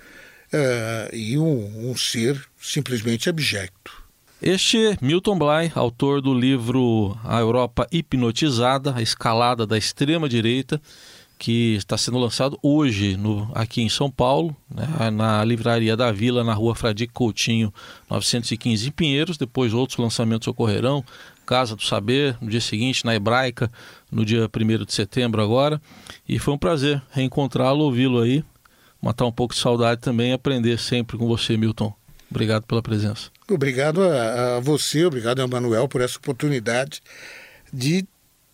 e 1.14 1.38
um, 1.38 1.90
um 1.90 1.98
ser 1.98 2.42
simplesmente 2.60 3.30
abjecto. 3.30 4.08
Este 4.42 4.98
Milton 5.02 5.38
Bly, 5.40 5.72
autor 5.74 6.22
do 6.22 6.32
livro 6.32 7.18
A 7.24 7.40
Europa 7.40 7.88
Hipnotizada, 7.92 8.94
a 8.96 9.02
escalada 9.02 9.66
da 9.66 9.78
extrema-direita, 9.78 10.80
que 11.40 11.76
está 11.76 11.98
sendo 11.98 12.18
lançado 12.18 12.58
hoje 12.62 13.16
no, 13.18 13.50
aqui 13.54 13.82
em 13.82 13.90
São 13.90 14.10
Paulo, 14.10 14.56
né, 14.70 15.10
na 15.10 15.44
Livraria 15.44 15.96
da 15.96 16.12
Vila, 16.12 16.44
na 16.44 16.54
rua 16.54 16.76
Fradique 16.76 17.14
Coutinho, 17.14 17.74
915 18.10 18.88
em 18.88 18.92
Pinheiros. 18.92 19.38
Depois 19.38 19.74
outros 19.74 19.98
lançamentos 19.98 20.48
ocorrerão. 20.48 21.04
Casa 21.46 21.76
do 21.76 21.84
Saber, 21.84 22.38
no 22.42 22.50
dia 22.50 22.60
seguinte, 22.60 23.06
na 23.06 23.16
Hebraica, 23.16 23.72
no 24.12 24.26
dia 24.26 24.50
1 24.54 24.86
de 24.86 24.94
setembro 24.94 25.42
agora. 25.42 25.82
E 26.28 26.38
foi 26.38 26.54
um 26.54 26.58
prazer 26.58 27.02
reencontrá-lo, 27.12 27.86
ouvi-lo 27.86 28.20
aí, 28.20 28.44
matar 29.02 29.26
um 29.26 29.32
pouco 29.32 29.54
de 29.54 29.60
saudade 29.60 30.02
também 30.02 30.32
e 30.32 30.34
aprender 30.34 30.78
sempre 30.80 31.18
com 31.18 31.28
você, 31.28 31.58
Milton. 31.58 31.94
Obrigado 32.30 32.64
pela 32.64 32.82
presença. 32.82 33.30
Obrigado 33.50 34.04
a, 34.04 34.58
a 34.58 34.60
você, 34.60 35.06
obrigado 35.06 35.42
a 35.42 35.48
Manuel 35.48 35.88
por 35.88 36.02
essa 36.02 36.18
oportunidade 36.18 37.02
de 37.72 38.06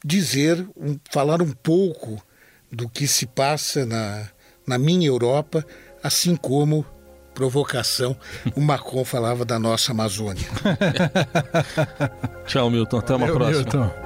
dizer, 0.04 0.66
um, 0.78 0.98
falar 1.12 1.42
um 1.42 1.52
pouco 1.52 2.22
do 2.72 2.88
que 2.88 3.08
se 3.08 3.26
passa 3.26 3.86
na, 3.86 4.28
na 4.68 4.78
minha 4.78 5.08
Europa, 5.08 5.66
assim 6.04 6.36
como 6.36 6.86
provocação, 7.34 8.16
o 8.56 8.62
Macron 8.62 9.04
falava 9.04 9.44
da 9.44 9.58
nossa 9.58 9.92
Amazônia. 9.92 10.46
Tchau, 12.46 12.70
Milton. 12.70 12.98
Até 13.00 13.16
uma 13.16 13.26
Valeu, 13.26 13.36
próxima. 13.36 13.86
Milton. 13.86 14.03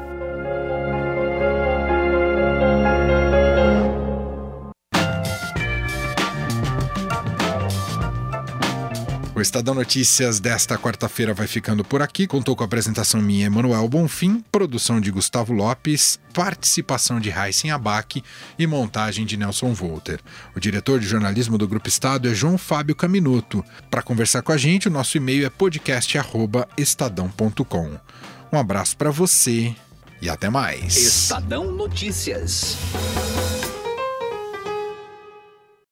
Estadão 9.48 9.74
Notícias 9.74 10.42
desta 10.42 10.78
quarta-feira 10.78 11.34
vai 11.34 11.48
ficando 11.48 11.82
por 11.82 12.02
aqui. 12.02 12.28
Contou 12.28 12.54
com 12.54 12.64
a 12.64 12.66
apresentação 12.66 13.22
minha, 13.22 13.46
Emanuel 13.46 13.88
Bonfim, 13.88 14.44
produção 14.52 15.00
de 15.00 15.10
Gustavo 15.10 15.54
Lopes, 15.54 16.20
participação 16.34 17.18
de 17.18 17.30
Raíssen 17.30 17.72
Abac 17.72 18.22
e 18.60 18.68
montagem 18.68 19.26
de 19.26 19.38
Nelson 19.38 19.74
Volter. 19.74 20.20
O 20.54 20.60
diretor 20.60 21.00
de 21.00 21.08
jornalismo 21.08 21.58
do 21.58 21.66
Grupo 21.66 21.88
Estado 21.88 22.28
é 22.28 22.34
João 22.34 22.58
Fábio 22.58 22.94
Caminuto. 22.94 23.64
Para 23.90 24.02
conversar 24.02 24.42
com 24.42 24.52
a 24.52 24.58
gente, 24.58 24.90
o 24.90 24.92
nosso 24.92 25.16
e-mail 25.16 25.46
é 25.46 25.50
podcast@estadão.com. 25.50 27.98
Um 28.52 28.58
abraço 28.58 28.98
para 28.98 29.12
você 29.12 29.74
e 30.22 30.30
até 30.30 30.50
mais. 30.50 30.98
Estadão 30.98 31.72
Notícias. 31.72 32.76